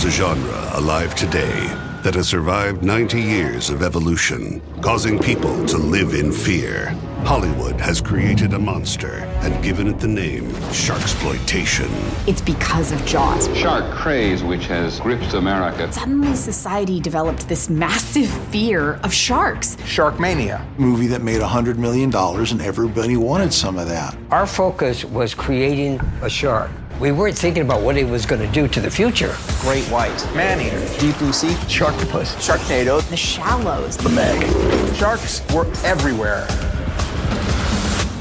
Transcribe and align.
Is 0.00 0.06
a 0.06 0.10
genre 0.10 0.70
alive 0.78 1.14
today 1.14 1.66
that 2.02 2.14
has 2.14 2.26
survived 2.26 2.82
90 2.82 3.20
years 3.20 3.68
of 3.68 3.82
evolution, 3.82 4.62
causing 4.80 5.18
people 5.18 5.66
to 5.66 5.76
live 5.76 6.14
in 6.14 6.32
fear. 6.32 6.86
Hollywood 7.24 7.78
has 7.78 8.00
created 8.00 8.54
a 8.54 8.58
monster 8.58 9.16
and 9.42 9.62
given 9.62 9.86
it 9.86 10.00
the 10.00 10.08
name 10.08 10.44
Sharksploitation. 10.72 11.90
It's 12.26 12.40
because 12.40 12.92
of 12.92 13.04
Jaws. 13.04 13.54
Shark 13.54 13.94
craze, 13.94 14.42
which 14.42 14.64
has 14.68 15.00
gripped 15.00 15.34
America. 15.34 15.92
Suddenly, 15.92 16.34
society 16.34 16.98
developed 16.98 17.46
this 17.46 17.68
massive 17.68 18.30
fear 18.48 18.94
of 19.02 19.12
sharks. 19.12 19.76
Sharkmania. 19.76 20.64
Movie 20.78 21.08
that 21.08 21.20
made 21.20 21.42
$100 21.42 21.76
million 21.76 22.14
and 22.14 22.62
everybody 22.62 23.18
wanted 23.18 23.52
some 23.52 23.76
of 23.76 23.86
that. 23.88 24.16
Our 24.30 24.46
focus 24.46 25.04
was 25.04 25.34
creating 25.34 26.00
a 26.22 26.30
shark. 26.30 26.70
We 27.00 27.12
weren't 27.12 27.38
thinking 27.38 27.62
about 27.62 27.80
what 27.80 27.96
it 27.96 28.06
was 28.06 28.26
going 28.26 28.42
to 28.42 28.52
do 28.52 28.68
to 28.68 28.78
the 28.78 28.90
future. 28.90 29.34
Great 29.60 29.84
white. 29.86 30.22
Maneater. 30.34 30.78
Deep 30.98 31.16
blue 31.16 31.32
sea. 31.32 31.54
Sharktopus. 31.66 32.36
Sharknado. 32.36 33.00
The 33.08 33.16
shallows. 33.16 33.96
The 33.96 34.10
Meg. 34.10 34.96
Sharks 34.96 35.40
were 35.54 35.66
everywhere. 35.82 36.46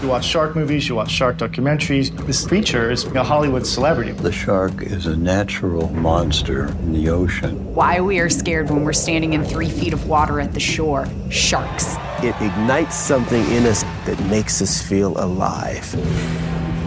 You 0.01 0.07
watch 0.07 0.23
shark 0.23 0.55
movies, 0.55 0.87
you 0.87 0.95
watch 0.95 1.11
shark 1.11 1.35
documentaries. 1.35 2.15
This 2.25 2.47
creature 2.47 2.89
is 2.89 3.03
a 3.03 3.21
Hollywood 3.21 3.67
celebrity. 3.67 4.13
The 4.13 4.31
shark 4.31 4.81
is 4.81 5.07
a 5.07 5.17
natural 5.17 5.89
monster 5.89 6.67
in 6.67 6.93
the 6.93 7.09
ocean. 7.09 7.75
Why 7.75 7.99
we 7.99 8.19
are 8.19 8.29
scared 8.29 8.69
when 8.69 8.85
we're 8.85 8.93
standing 8.93 9.33
in 9.33 9.43
three 9.43 9.69
feet 9.69 9.91
of 9.91 10.07
water 10.07 10.39
at 10.39 10.53
the 10.53 10.61
shore. 10.61 11.05
Sharks. 11.29 11.97
It 12.23 12.33
ignites 12.41 12.95
something 12.95 13.43
in 13.51 13.65
us 13.65 13.83
that 14.05 14.17
makes 14.29 14.61
us 14.61 14.81
feel 14.81 15.21
alive. 15.21 15.83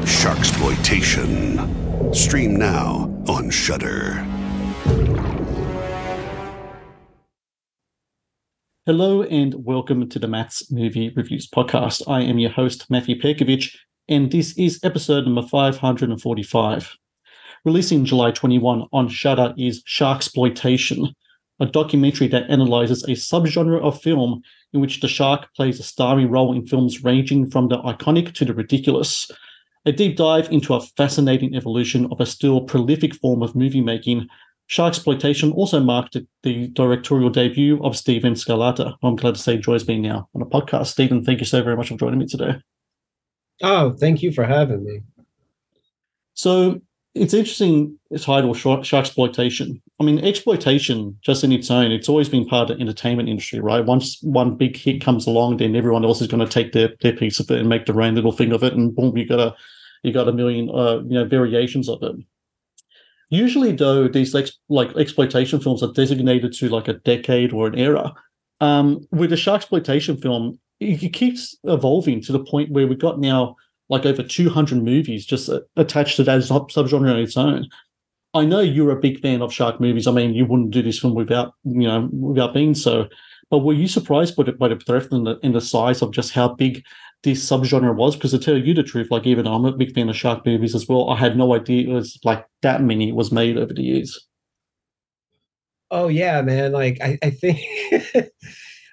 Sharksploitation. 0.03 2.13
Stream 2.13 2.57
now 2.57 3.09
on 3.29 3.51
Shudder. 3.51 4.27
Hello 8.85 9.23
and 9.23 9.55
welcome 9.65 10.09
to 10.09 10.19
the 10.19 10.27
Matt's 10.27 10.73
Movie 10.73 11.13
Reviews 11.15 11.49
podcast. 11.49 12.03
I 12.09 12.23
am 12.23 12.41
your 12.41 12.51
host, 12.51 12.91
Matthew 12.91 13.21
Pejkovic, 13.21 13.77
and 14.09 14.33
this 14.33 14.59
is 14.59 14.81
episode 14.83 15.25
number 15.25 15.43
545. 15.43 16.97
Releasing 17.65 18.05
July 18.05 18.33
21 18.33 18.89
on 18.93 19.09
Shudder 19.09 19.55
is 19.57 19.85
Sharksploitation, 19.85 21.15
a 21.61 21.67
documentary 21.67 22.27
that 22.27 22.51
analyzes 22.51 23.05
a 23.05 23.13
subgenre 23.13 23.81
of 23.81 24.03
film 24.03 24.43
in 24.73 24.81
which 24.81 24.99
the 24.99 25.07
shark 25.07 25.47
plays 25.55 25.79
a 25.79 25.85
starring 25.85 26.29
role 26.29 26.53
in 26.53 26.67
films 26.67 27.05
ranging 27.05 27.49
from 27.49 27.69
the 27.69 27.79
iconic 27.83 28.35
to 28.35 28.45
the 28.45 28.53
ridiculous. 28.53 29.31
A 29.85 29.93
deep 29.93 30.17
dive 30.17 30.51
into 30.53 30.75
a 30.75 30.81
fascinating 30.81 31.57
evolution 31.57 32.07
of 32.13 32.21
a 32.21 32.27
still 32.27 32.61
prolific 32.61 33.15
form 33.17 33.43
of 33.43 33.57
movie 33.57 33.81
making 33.81 34.29
Sharksploitation 34.69 35.53
also 35.55 35.81
marked 35.81 36.17
the 36.45 36.69
directorial 36.69 37.31
debut 37.31 37.83
of 37.85 37.97
Stephen 37.97 38.35
Scarlata. 38.35 38.95
I'm 39.03 39.17
glad 39.17 39.35
to 39.35 39.41
say 39.41 39.59
joins 39.59 39.87
me 39.87 39.99
now 39.99 40.29
on 40.35 40.41
a 40.41 40.47
podcast. 40.47 40.87
Stephen, 40.87 41.25
thank 41.25 41.41
you 41.41 41.47
so 41.47 41.63
very 41.63 41.77
much 41.77 41.89
for 41.89 41.97
joining 41.97 42.21
me 42.21 42.27
today. 42.27 42.55
Oh, 43.63 43.93
thank 43.93 44.23
you 44.23 44.33
for 44.33 44.45
having 44.45 44.85
me. 44.85 45.01
So 46.35 46.81
it's 47.15 47.35
interesting 47.35 47.99
the 48.11 48.19
title 48.19 48.55
Sharksploitation. 48.55 49.83
I 50.01 50.05
mean, 50.05 50.21
exploitation 50.21 51.19
just 51.21 51.45
in 51.45 51.53
its 51.53 51.71
own, 51.71 51.93
it's 51.93 52.09
always 52.09 52.29
been 52.29 52.47
part 52.47 52.71
of 52.71 52.77
the 52.77 52.83
entertainment 52.83 53.29
industry, 53.29 53.61
right? 53.61 53.85
Once 53.85 54.19
one 54.23 54.57
big 54.57 54.77
hit 54.77 55.03
comes 55.03 55.27
along, 55.27 55.59
then 55.59 55.77
everyone 55.77 56.05
else 56.05 56.23
is 56.23 56.29
going 56.29 56.45
to 56.45 56.51
take 56.51 56.73
their, 56.73 56.95
their 57.03 57.13
piece 57.15 57.39
of 57.41 57.51
it 57.51 57.59
and 57.59 57.69
make 57.69 57.85
their 57.85 58.01
own 58.01 58.15
little 58.15 58.33
thing 58.33 58.53
of 58.53 58.63
it, 58.63 58.73
and 58.73 58.97
boom, 58.97 59.17
you 59.17 59.27
got 59.27 59.41
a 59.41 59.55
you 60.03 60.13
got 60.13 60.29
a 60.29 60.33
million 60.33 60.69
uh, 60.71 60.99
you 60.99 61.15
know 61.15 61.25
variations 61.25 61.89
of 61.89 62.03
it. 62.03 62.17
Usually, 63.31 63.73
though, 63.73 64.09
these 64.09 64.35
ex- 64.35 64.59
like 64.69 64.95
exploitation 64.97 65.59
films 65.61 65.83
are 65.83 65.93
designated 65.93 66.53
to 66.55 66.69
like 66.69 66.89
a 66.89 66.95
decade 66.95 67.53
or 67.53 67.67
an 67.67 67.79
era. 67.79 68.13
Um, 68.61 69.07
with 69.11 69.31
the 69.31 69.37
sharksploitation 69.37 70.21
film, 70.21 70.59
it, 70.81 71.03
it 71.03 71.13
keeps 71.15 71.57
evolving 71.65 72.21
to 72.23 72.33
the 72.33 72.45
point 72.45 72.71
where 72.71 72.87
we've 72.87 72.99
got 72.99 73.21
now 73.21 73.57
like 73.89 74.07
over 74.07 74.23
200 74.23 74.83
movies 74.83 75.27
just 75.27 75.49
uh, 75.49 75.61
attached 75.77 76.17
to 76.17 76.25
that 76.25 76.43
sub- 76.43 76.71
subgenre 76.71 77.13
on 77.13 77.19
its 77.19 77.37
own. 77.37 77.69
I 78.35 78.45
know 78.45 78.61
you're 78.61 78.97
a 78.97 79.01
big 79.01 79.21
fan 79.21 79.43
of 79.43 79.53
shark 79.53 79.81
movies. 79.81 80.07
I 80.07 80.13
mean, 80.13 80.35
you 80.35 80.47
wouldn't 80.47 80.71
do 80.71 80.83
this 80.83 80.99
film 80.99 81.15
without 81.15 81.55
you 81.65 81.89
know 81.89 82.09
without 82.13 82.55
being 82.55 82.75
so. 82.75 83.09
But 83.51 83.59
were 83.59 83.75
you 83.75 83.87
surprised 83.87 84.35
by 84.37 84.45
the, 84.45 84.53
by 84.53 84.69
the 84.69 84.77
breadth 84.77 85.13
and 85.13 85.27
the, 85.27 85.39
and 85.43 85.55
the 85.55 85.61
size 85.61 86.01
of 86.01 86.11
just 86.13 86.33
how 86.33 86.55
big 86.55 86.83
this 87.23 87.49
subgenre 87.49 87.95
was 87.95 88.17
because 88.17 88.33
to 88.33 88.39
tell 88.39 88.57
you 88.57 88.75
the 88.75 88.83
truth, 88.83 89.11
like 89.11 89.27
even 89.27 89.47
I'm 89.47 89.65
a 89.65 89.73
big 89.73 89.95
fan 89.95 90.09
of 90.09 90.17
shark 90.17 90.45
movies 90.45 90.75
as 90.75 90.89
well. 90.89 91.11
I 91.11 91.17
had 91.17 91.37
no 91.37 91.55
idea 91.55 91.89
it 91.89 91.93
was 91.93 92.19
like 92.25 92.45
that 92.63 92.83
many 92.83 93.13
was 93.13 93.31
made 93.31 93.57
over 93.57 93.73
the 93.73 93.83
years. 93.83 94.27
Oh 95.91 96.09
yeah, 96.09 96.41
man. 96.43 96.73
Like 96.73 96.99
I, 97.01 97.19
I 97.23 97.31
think 97.31 97.61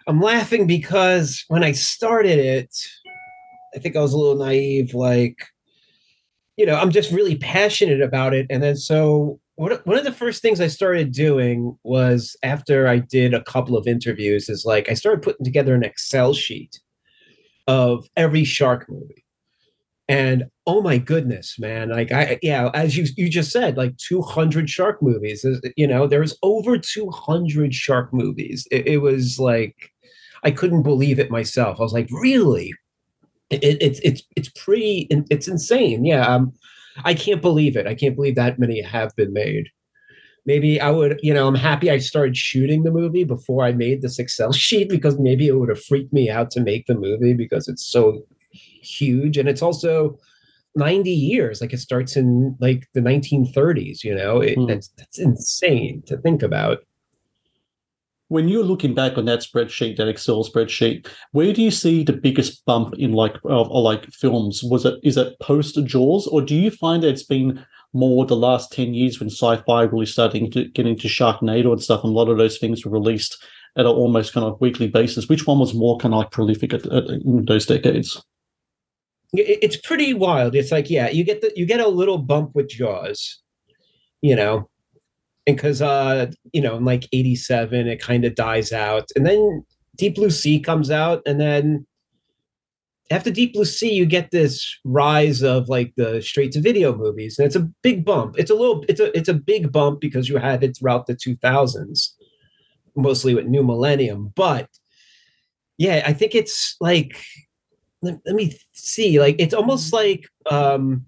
I'm 0.07 0.21
laughing 0.21 0.67
because 0.67 1.43
when 1.47 1.63
I 1.63 1.71
started 1.71 2.39
it, 2.39 2.75
I 3.75 3.79
think 3.79 3.95
I 3.95 4.01
was 4.01 4.13
a 4.13 4.17
little 4.17 4.35
naive. 4.35 4.93
Like, 4.93 5.37
you 6.57 6.65
know, 6.65 6.75
I'm 6.75 6.91
just 6.91 7.11
really 7.11 7.37
passionate 7.37 8.01
about 8.01 8.33
it. 8.33 8.47
And 8.49 8.61
then 8.61 8.75
so 8.75 9.39
one 9.55 9.71
one 9.85 9.97
of 9.97 10.03
the 10.03 10.11
first 10.11 10.41
things 10.41 10.61
I 10.61 10.67
started 10.67 11.11
doing 11.11 11.77
was 11.83 12.35
after 12.43 12.87
I 12.87 12.99
did 12.99 13.33
a 13.33 13.43
couple 13.43 13.75
of 13.75 13.87
interviews, 13.87 14.49
is 14.49 14.65
like 14.65 14.89
I 14.89 14.93
started 14.93 15.23
putting 15.23 15.45
together 15.45 15.73
an 15.73 15.83
Excel 15.83 16.33
sheet 16.33 16.79
of 17.69 18.09
every 18.17 18.43
shark 18.43 18.89
movie. 18.89 19.23
And 20.07 20.45
oh 20.65 20.81
my 20.81 20.97
goodness, 20.97 21.59
man! 21.59 21.89
Like 21.89 22.11
I, 22.11 22.39
yeah, 22.41 22.71
as 22.73 22.97
you 22.97 23.05
you 23.15 23.29
just 23.29 23.51
said, 23.51 23.77
like 23.77 23.95
200 23.97 24.67
shark 24.67 25.03
movies. 25.03 25.45
You 25.77 25.85
know, 25.85 26.07
there's 26.07 26.35
over 26.41 26.79
200 26.79 27.75
shark 27.75 28.11
movies. 28.11 28.67
It, 28.71 28.87
it, 28.87 28.97
was 28.97 29.39
like 29.39 29.91
I 30.43 30.49
couldn't 30.49 30.81
believe 30.81 31.19
it 31.19 31.29
myself. 31.29 31.79
I 31.79 31.83
was 31.83 31.93
like, 31.93 32.09
really? 32.11 32.73
It, 33.51 33.63
it's 33.63 33.99
it's 33.99 34.23
it's 34.35 34.49
pretty. 34.49 35.07
It's 35.29 35.47
insane. 35.47 36.03
Yeah, 36.03 36.25
um, 36.25 36.53
I 37.05 37.13
can't 37.13 37.41
believe 37.41 37.77
it. 37.77 37.85
I 37.85 37.93
can't 37.93 38.15
believe 38.15 38.33
that 38.33 38.57
many 38.57 38.81
have 38.81 39.15
been 39.15 39.31
made. 39.31 39.67
Maybe 40.45 40.79
I 40.79 40.89
would, 40.89 41.19
you 41.21 41.33
know, 41.33 41.47
I'm 41.47 41.55
happy 41.55 41.89
I 41.89 41.99
started 41.99 42.37
shooting 42.37 42.83
the 42.83 42.91
movie 42.91 43.23
before 43.23 43.63
I 43.63 43.71
made 43.71 44.01
this 44.01 44.19
Excel 44.19 44.51
sheet 44.65 44.89
because 44.89 45.19
maybe 45.19 45.47
it 45.47 45.57
would 45.57 45.69
have 45.69 45.83
freaked 45.83 46.13
me 46.13 46.29
out 46.29 46.51
to 46.51 46.61
make 46.61 46.85
the 46.87 46.95
movie 46.95 47.33
because 47.33 47.67
it's 47.67 47.85
so 47.85 48.23
huge. 48.51 49.37
And 49.37 49.47
it's 49.47 49.61
also 49.61 50.17
90 50.75 51.11
years 51.11 51.61
like 51.61 51.73
it 51.73 51.79
starts 51.79 52.15
in 52.15 52.55
like 52.59 52.87
the 52.93 53.01
1930s 53.01 54.03
you 54.03 54.15
know? 54.15 54.39
It, 54.39 54.57
mm. 54.57 54.67
that's 54.67 54.89
that's 54.97 55.19
insane 55.19 56.03
to 56.07 56.17
think 56.17 56.43
about 56.43 56.79
when 58.29 58.47
you're 58.47 58.63
looking 58.63 58.93
back 58.93 59.17
on 59.17 59.25
that 59.25 59.39
spreadsheet 59.39 59.97
that 59.97 60.07
excel 60.07 60.43
spreadsheet 60.43 61.07
where 61.31 61.51
do 61.51 61.61
you 61.61 61.71
see 61.71 62.03
the 62.03 62.13
biggest 62.13 62.63
bump 62.65 62.93
in 62.97 63.11
like 63.11 63.35
of, 63.43 63.67
like 63.69 64.05
films? 64.05 64.63
Was 64.63 64.85
it 64.85 64.99
is 65.03 65.17
it 65.17 65.37
post 65.39 65.83
jaws 65.83 66.25
or 66.27 66.41
do 66.41 66.55
you 66.55 66.71
find 66.71 67.03
that 67.03 67.09
it's 67.09 67.23
been 67.23 67.63
more 67.91 68.25
the 68.25 68.35
last 68.35 68.71
10 68.71 68.93
years 68.93 69.19
when 69.19 69.29
sci-fi 69.29 69.83
really 69.83 70.05
starting 70.05 70.49
to 70.51 70.65
get 70.69 70.87
into 70.87 71.07
sharknado 71.07 71.71
and 71.71 71.81
stuff 71.81 72.03
and 72.03 72.13
a 72.13 72.15
lot 72.15 72.29
of 72.29 72.37
those 72.37 72.57
things 72.57 72.85
were 72.85 72.91
released 72.91 73.43
at 73.75 73.85
an 73.85 73.91
almost 73.91 74.33
kind 74.33 74.45
of 74.45 74.61
weekly 74.61 74.87
basis? 74.87 75.27
Which 75.27 75.47
one 75.47 75.59
was 75.59 75.73
more 75.73 75.97
kind 75.97 76.13
of 76.13 76.19
like 76.19 76.31
prolific 76.31 76.73
at, 76.73 76.85
at, 76.87 77.05
in 77.07 77.45
those 77.45 77.65
decades? 77.65 78.21
It's 79.33 79.77
pretty 79.77 80.13
wild. 80.13 80.55
It's 80.55 80.71
like, 80.71 80.89
yeah, 80.89 81.09
you 81.09 81.23
get 81.23 81.41
the 81.41 81.51
you 81.55 81.67
get 81.67 81.79
a 81.79 81.87
little 81.87 82.17
bump 82.17 82.55
with 82.55 82.67
Jaws, 82.67 83.39
you 84.21 84.35
know, 84.35 84.69
because 85.55 85.81
uh, 85.81 86.31
you 86.53 86.61
know, 86.61 86.77
in 86.77 86.85
like 86.85 87.07
'87, 87.11 87.87
it 87.87 88.01
kind 88.01 88.25
of 88.25 88.35
dies 88.35 88.71
out, 88.71 89.09
and 89.15 89.25
then 89.25 89.65
Deep 89.95 90.15
Blue 90.15 90.29
Sea 90.29 90.59
comes 90.59 90.91
out, 90.91 91.21
and 91.25 91.39
then 91.39 91.85
after 93.11 93.31
Deep 93.31 93.53
Blue 93.53 93.65
Sea, 93.65 93.91
you 93.91 94.05
get 94.05 94.31
this 94.31 94.77
rise 94.83 95.41
of 95.41 95.67
like 95.67 95.93
the 95.95 96.21
straight 96.21 96.51
to 96.53 96.61
video 96.61 96.95
movies, 96.95 97.39
and 97.39 97.45
it's 97.45 97.55
a 97.55 97.69
big 97.81 98.05
bump. 98.05 98.35
It's 98.37 98.51
a 98.51 98.55
little, 98.55 98.85
it's 98.87 98.99
a 98.99 99.15
it's 99.17 99.29
a 99.29 99.33
big 99.33 99.71
bump 99.71 99.99
because 99.99 100.29
you 100.29 100.37
had 100.37 100.63
it 100.63 100.77
throughout 100.77 101.07
the 101.07 101.15
2000s, 101.15 102.09
mostly 102.95 103.33
with 103.33 103.45
New 103.45 103.63
Millennium, 103.63 104.31
but 104.35 104.69
yeah, 105.79 106.03
I 106.05 106.13
think 106.13 106.35
it's 106.35 106.75
like 106.79 107.19
let, 108.01 108.19
let 108.25 108.35
me 108.35 108.55
see 108.73 109.19
like 109.19 109.37
it's 109.39 109.53
almost 109.53 109.91
like 109.91 110.27
um 110.51 111.05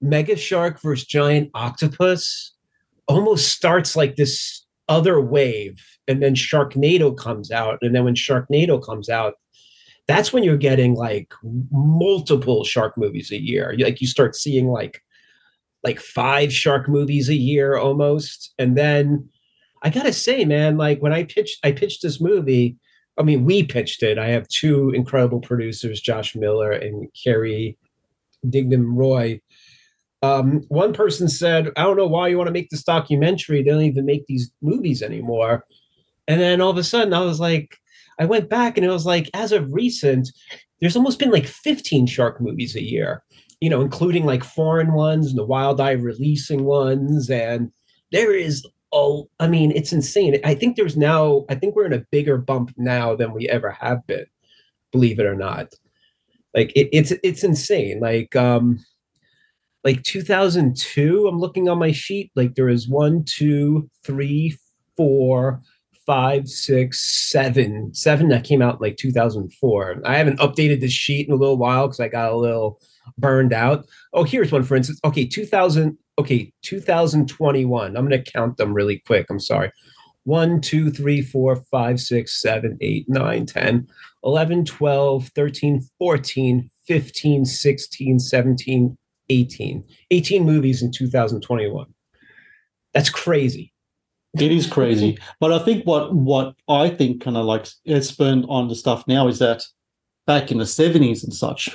Mega 0.00 0.36
Shark 0.36 0.80
versus 0.80 1.06
Giant 1.06 1.50
Octopus 1.54 2.54
almost 3.08 3.48
starts 3.48 3.96
like 3.96 4.16
this 4.16 4.64
other 4.88 5.20
wave, 5.20 5.80
and 6.08 6.22
then 6.22 6.34
Sharknado 6.34 7.16
comes 7.16 7.50
out, 7.50 7.78
and 7.82 7.94
then 7.94 8.04
when 8.04 8.14
Sharknado 8.14 8.84
comes 8.84 9.08
out, 9.08 9.34
that's 10.06 10.32
when 10.32 10.42
you're 10.42 10.56
getting 10.56 10.94
like 10.94 11.32
multiple 11.70 12.64
shark 12.64 12.98
movies 12.98 13.30
a 13.30 13.40
year. 13.40 13.76
Like 13.78 14.00
you 14.00 14.08
start 14.08 14.34
seeing 14.34 14.68
like 14.68 15.00
like 15.84 16.00
five 16.00 16.52
shark 16.52 16.88
movies 16.88 17.28
a 17.28 17.34
year 17.34 17.76
almost, 17.76 18.52
and 18.58 18.76
then 18.76 19.28
I 19.82 19.90
gotta 19.90 20.12
say, 20.12 20.44
man, 20.44 20.76
like 20.76 21.00
when 21.00 21.12
I 21.12 21.24
pitched, 21.24 21.58
I 21.64 21.72
pitched 21.72 22.02
this 22.02 22.20
movie. 22.20 22.76
I 23.18 23.22
mean, 23.22 23.44
we 23.44 23.62
pitched 23.62 24.02
it. 24.02 24.18
I 24.18 24.28
have 24.28 24.48
two 24.48 24.90
incredible 24.90 25.40
producers, 25.40 26.00
Josh 26.00 26.34
Miller 26.34 26.72
and 26.72 27.08
Carrie 27.22 27.78
Dignam 28.48 28.94
Roy. 28.96 29.40
Um, 30.22 30.62
one 30.68 30.92
person 30.92 31.28
said, 31.28 31.68
I 31.76 31.82
don't 31.82 31.96
know 31.96 32.06
why 32.06 32.28
you 32.28 32.36
want 32.36 32.48
to 32.48 32.52
make 32.52 32.70
this 32.70 32.82
documentary. 32.82 33.62
They 33.62 33.70
don't 33.70 33.82
even 33.82 34.04
make 34.04 34.26
these 34.26 34.50
movies 34.60 35.02
anymore. 35.02 35.64
And 36.28 36.40
then 36.40 36.60
all 36.60 36.70
of 36.70 36.76
a 36.76 36.84
sudden, 36.84 37.14
I 37.14 37.20
was 37.20 37.40
like, 37.40 37.76
I 38.18 38.26
went 38.26 38.50
back 38.50 38.76
and 38.76 38.84
it 38.84 38.90
was 38.90 39.06
like, 39.06 39.30
as 39.32 39.50
of 39.52 39.72
recent, 39.72 40.30
there's 40.80 40.96
almost 40.96 41.18
been 41.18 41.30
like 41.30 41.46
15 41.46 42.06
shark 42.06 42.40
movies 42.40 42.76
a 42.76 42.82
year, 42.82 43.22
you 43.60 43.70
know, 43.70 43.80
including 43.80 44.26
like 44.26 44.44
foreign 44.44 44.92
ones 44.92 45.28
and 45.28 45.38
the 45.38 45.44
Wild 45.44 45.80
Eye 45.80 45.92
releasing 45.92 46.64
ones. 46.64 47.30
And 47.30 47.72
there 48.12 48.34
is 48.34 48.66
oh, 48.92 49.28
I 49.38 49.46
mean, 49.46 49.72
it's 49.72 49.92
insane. 49.92 50.38
I 50.44 50.54
think 50.54 50.76
there's 50.76 50.96
now, 50.96 51.44
I 51.48 51.54
think 51.54 51.74
we're 51.74 51.86
in 51.86 51.92
a 51.92 52.04
bigger 52.10 52.36
bump 52.36 52.72
now 52.76 53.14
than 53.14 53.32
we 53.32 53.48
ever 53.48 53.70
have 53.70 54.06
been, 54.06 54.26
believe 54.92 55.20
it 55.20 55.26
or 55.26 55.36
not. 55.36 55.72
Like 56.54 56.72
it, 56.74 56.88
it's 56.92 57.12
it's 57.22 57.44
insane. 57.44 58.00
Like 58.00 58.34
um, 58.34 58.84
like 59.84 60.02
2002. 60.02 61.26
I'm 61.26 61.38
looking 61.38 61.68
on 61.68 61.78
my 61.78 61.92
sheet. 61.92 62.30
Like 62.34 62.54
there 62.54 62.68
is 62.68 62.88
one, 62.88 63.24
two, 63.24 63.88
three, 64.04 64.56
four, 64.96 65.62
five, 66.06 66.48
six, 66.48 67.30
seven, 67.30 67.94
seven 67.94 68.28
that 68.28 68.44
came 68.44 68.62
out 68.62 68.80
like 68.80 68.96
2004. 68.96 70.02
I 70.04 70.16
haven't 70.16 70.40
updated 70.40 70.80
this 70.80 70.92
sheet 70.92 71.28
in 71.28 71.32
a 71.32 71.36
little 71.36 71.56
while 71.56 71.86
because 71.86 72.00
I 72.00 72.08
got 72.08 72.32
a 72.32 72.36
little 72.36 72.80
burned 73.16 73.52
out. 73.52 73.86
Oh, 74.12 74.24
here's 74.24 74.52
one 74.52 74.62
for 74.62 74.76
instance. 74.76 75.00
Okay, 75.04 75.24
2000 75.24 75.96
okay, 76.18 76.52
2021. 76.62 77.96
I'm 77.96 78.08
going 78.08 78.22
to 78.22 78.30
count 78.30 78.58
them 78.58 78.74
really 78.74 78.98
quick. 79.06 79.26
I'm 79.30 79.40
sorry. 79.40 79.72
1, 80.24 80.60
2, 80.60 80.90
3, 80.90 81.22
4, 81.22 81.56
5, 81.56 82.00
6, 82.00 82.42
7, 82.42 82.78
8, 82.80 83.08
9, 83.08 83.46
10, 83.46 83.88
11, 84.24 84.64
12, 84.66 85.28
13, 85.28 85.88
14, 85.98 86.70
15, 86.86 87.44
16, 87.46 88.18
17, 88.18 88.98
18. 89.30 89.82
18 90.10 90.44
movies 90.44 90.82
in 90.82 90.92
2021. 90.92 91.86
That's 92.92 93.08
crazy. 93.10 93.72
It 94.38 94.52
is 94.52 94.66
crazy. 94.66 95.18
but 95.40 95.52
I 95.52 95.58
think 95.58 95.84
what 95.86 96.14
what 96.14 96.54
I 96.68 96.88
think 96.90 97.22
kind 97.22 97.36
of 97.36 97.46
like 97.46 97.66
it's 97.84 98.08
spurned 98.08 98.46
on 98.48 98.68
the 98.68 98.76
stuff 98.76 99.04
now 99.08 99.26
is 99.26 99.38
that 99.40 99.64
back 100.26 100.52
in 100.52 100.58
the 100.58 100.64
70s 100.64 101.24
and 101.24 101.34
such, 101.34 101.68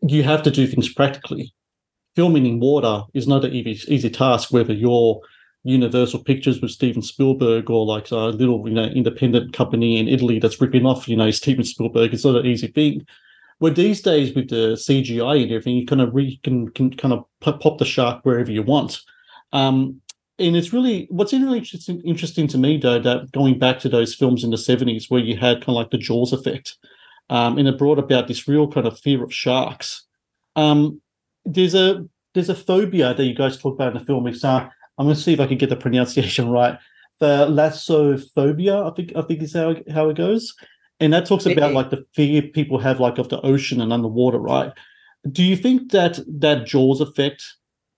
you 0.00 0.22
have 0.22 0.42
to 0.44 0.50
do 0.50 0.66
things 0.66 0.92
practically 0.92 1.52
filming 2.18 2.46
in 2.46 2.58
water 2.58 3.04
is 3.14 3.28
not 3.28 3.44
an 3.44 3.52
easy, 3.52 3.94
easy 3.94 4.10
task, 4.10 4.52
whether 4.52 4.72
you're 4.72 5.20
Universal 5.62 6.24
Pictures 6.24 6.60
with 6.60 6.72
Steven 6.72 7.00
Spielberg 7.00 7.70
or 7.70 7.86
like 7.86 8.10
a 8.10 8.16
little, 8.16 8.68
you 8.68 8.74
know, 8.74 8.86
independent 8.86 9.52
company 9.52 9.98
in 9.98 10.08
Italy 10.08 10.40
that's 10.40 10.60
ripping 10.60 10.84
off, 10.84 11.08
you 11.08 11.16
know, 11.16 11.30
Steven 11.30 11.64
Spielberg. 11.64 12.12
It's 12.12 12.24
not 12.24 12.34
an 12.34 12.46
easy 12.46 12.66
thing. 12.66 13.06
Where 13.58 13.72
these 13.72 14.00
days 14.00 14.34
with 14.34 14.50
the 14.50 14.74
CGI 14.74 15.42
and 15.42 15.50
everything, 15.50 15.76
you 15.76 15.86
kind 15.86 16.00
of 16.00 16.14
re, 16.14 16.38
can, 16.44 16.68
can 16.70 16.94
kind 16.94 17.12
of 17.12 17.24
pop 17.40 17.78
the 17.78 17.84
shark 17.84 18.24
wherever 18.24 18.52
you 18.52 18.62
want. 18.62 19.00
Um, 19.52 20.00
and 20.38 20.56
it's 20.56 20.72
really 20.72 21.08
what's 21.10 21.32
really 21.32 21.58
interesting, 21.58 22.00
interesting 22.02 22.46
to 22.48 22.58
me 22.58 22.76
though 22.76 23.00
that 23.00 23.32
going 23.32 23.58
back 23.58 23.80
to 23.80 23.88
those 23.88 24.14
films 24.14 24.44
in 24.44 24.50
the 24.50 24.56
70s 24.56 25.10
where 25.10 25.20
you 25.20 25.36
had 25.36 25.56
kind 25.56 25.70
of 25.70 25.74
like 25.74 25.90
the 25.90 25.98
jaws 25.98 26.32
effect 26.32 26.76
um, 27.30 27.58
and 27.58 27.66
it 27.66 27.78
brought 27.78 27.98
about 27.98 28.28
this 28.28 28.46
real 28.46 28.70
kind 28.70 28.86
of 28.86 29.00
fear 29.00 29.24
of 29.24 29.34
sharks 29.34 30.06
um, 30.54 31.00
there's 31.44 31.74
a 31.74 32.04
there's 32.34 32.48
a 32.48 32.54
phobia 32.54 33.14
that 33.14 33.24
you 33.24 33.34
guys 33.34 33.58
talk 33.58 33.74
about 33.74 33.92
in 33.92 33.98
the 33.98 34.04
film. 34.04 34.26
It's 34.26 34.44
uh, 34.44 34.68
I'm 34.98 35.06
going 35.06 35.16
to 35.16 35.20
see 35.20 35.32
if 35.32 35.40
I 35.40 35.46
can 35.46 35.58
get 35.58 35.70
the 35.70 35.76
pronunciation 35.76 36.48
right. 36.50 36.78
Thalassophobia, 37.20 38.90
I 38.90 38.94
think 38.94 39.12
I 39.16 39.22
think 39.22 39.42
is 39.42 39.54
how 39.54 39.74
how 39.92 40.08
it 40.08 40.16
goes, 40.16 40.54
and 41.00 41.12
that 41.12 41.26
talks 41.26 41.46
about 41.46 41.72
like 41.72 41.90
the 41.90 42.04
fear 42.14 42.42
people 42.42 42.78
have 42.78 43.00
like 43.00 43.18
of 43.18 43.28
the 43.28 43.40
ocean 43.42 43.80
and 43.80 43.92
underwater, 43.92 44.38
right? 44.38 44.72
Do 45.30 45.44
you 45.44 45.56
think 45.56 45.92
that 45.92 46.18
that 46.26 46.66
Jaws 46.66 47.00
effect 47.00 47.44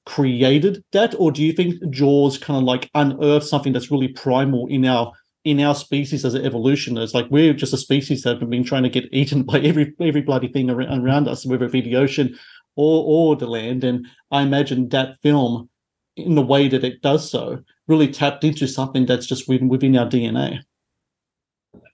created 0.06 0.82
that, 0.92 1.14
or 1.18 1.30
do 1.30 1.42
you 1.42 1.52
think 1.52 1.76
Jaws 1.90 2.38
kind 2.38 2.58
of 2.58 2.64
like 2.64 2.90
unearthed 2.94 3.46
something 3.46 3.72
that's 3.72 3.90
really 3.90 4.08
primal 4.08 4.66
in 4.66 4.84
our 4.84 5.12
in 5.44 5.60
our 5.60 5.74
species 5.74 6.24
as 6.24 6.34
an 6.34 6.44
evolutionist? 6.44 7.14
Like 7.14 7.26
we're 7.30 7.54
just 7.54 7.72
a 7.72 7.78
species 7.78 8.22
that 8.22 8.40
have 8.40 8.50
been 8.50 8.64
trying 8.64 8.82
to 8.82 8.88
get 8.88 9.08
eaten 9.12 9.42
by 9.50 9.60
every 9.60 9.94
every 10.00 10.22
bloody 10.22 10.48
thing 10.48 10.68
around, 10.68 11.04
around 11.04 11.28
us, 11.28 11.46
whether 11.46 11.66
it 11.66 11.72
be 11.72 11.80
the 11.80 11.96
ocean 11.96 12.38
or 12.76 13.04
or 13.06 13.36
the 13.36 13.46
land. 13.46 13.84
And 13.84 14.06
I 14.30 14.42
imagine 14.42 14.88
that 14.90 15.20
film, 15.22 15.68
in 16.16 16.34
the 16.34 16.42
way 16.42 16.68
that 16.68 16.84
it 16.84 17.02
does 17.02 17.30
so, 17.30 17.60
really 17.86 18.08
tapped 18.08 18.44
into 18.44 18.66
something 18.66 19.06
that's 19.06 19.26
just 19.26 19.48
within 19.48 19.68
within 19.68 19.96
our 19.96 20.06
DNA. 20.06 20.60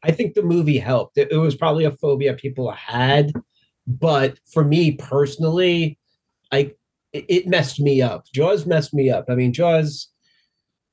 I 0.02 0.10
think 0.12 0.34
the 0.34 0.42
movie 0.42 0.78
helped. 0.78 1.18
It, 1.18 1.32
it 1.32 1.36
was 1.36 1.54
probably 1.54 1.84
a 1.84 1.90
phobia 1.90 2.34
people 2.34 2.70
had, 2.70 3.32
but 3.86 4.38
for 4.52 4.64
me 4.64 4.92
personally, 4.92 5.98
I 6.52 6.72
it, 7.12 7.24
it 7.28 7.46
messed 7.46 7.80
me 7.80 8.02
up. 8.02 8.24
Jaws 8.32 8.66
messed 8.66 8.94
me 8.94 9.10
up. 9.10 9.26
I 9.28 9.34
mean, 9.34 9.52
Jaws 9.52 10.08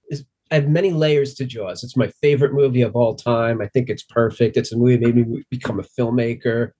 is 0.09 0.25
I 0.51 0.55
have 0.55 0.67
many 0.67 0.91
layers 0.91 1.33
to 1.35 1.45
Jaws. 1.45 1.83
It's 1.83 1.97
my 1.97 2.07
favorite 2.21 2.53
movie 2.53 2.81
of 2.81 2.95
all 2.95 3.15
time. 3.15 3.61
I 3.61 3.67
think 3.67 3.89
it's 3.89 4.03
perfect. 4.03 4.57
It's 4.57 4.71
a 4.71 4.77
movie 4.77 4.97
that 4.97 5.15
made 5.15 5.27
me 5.27 5.43
become 5.49 5.79
a 5.79 5.83
filmmaker. 5.83 6.71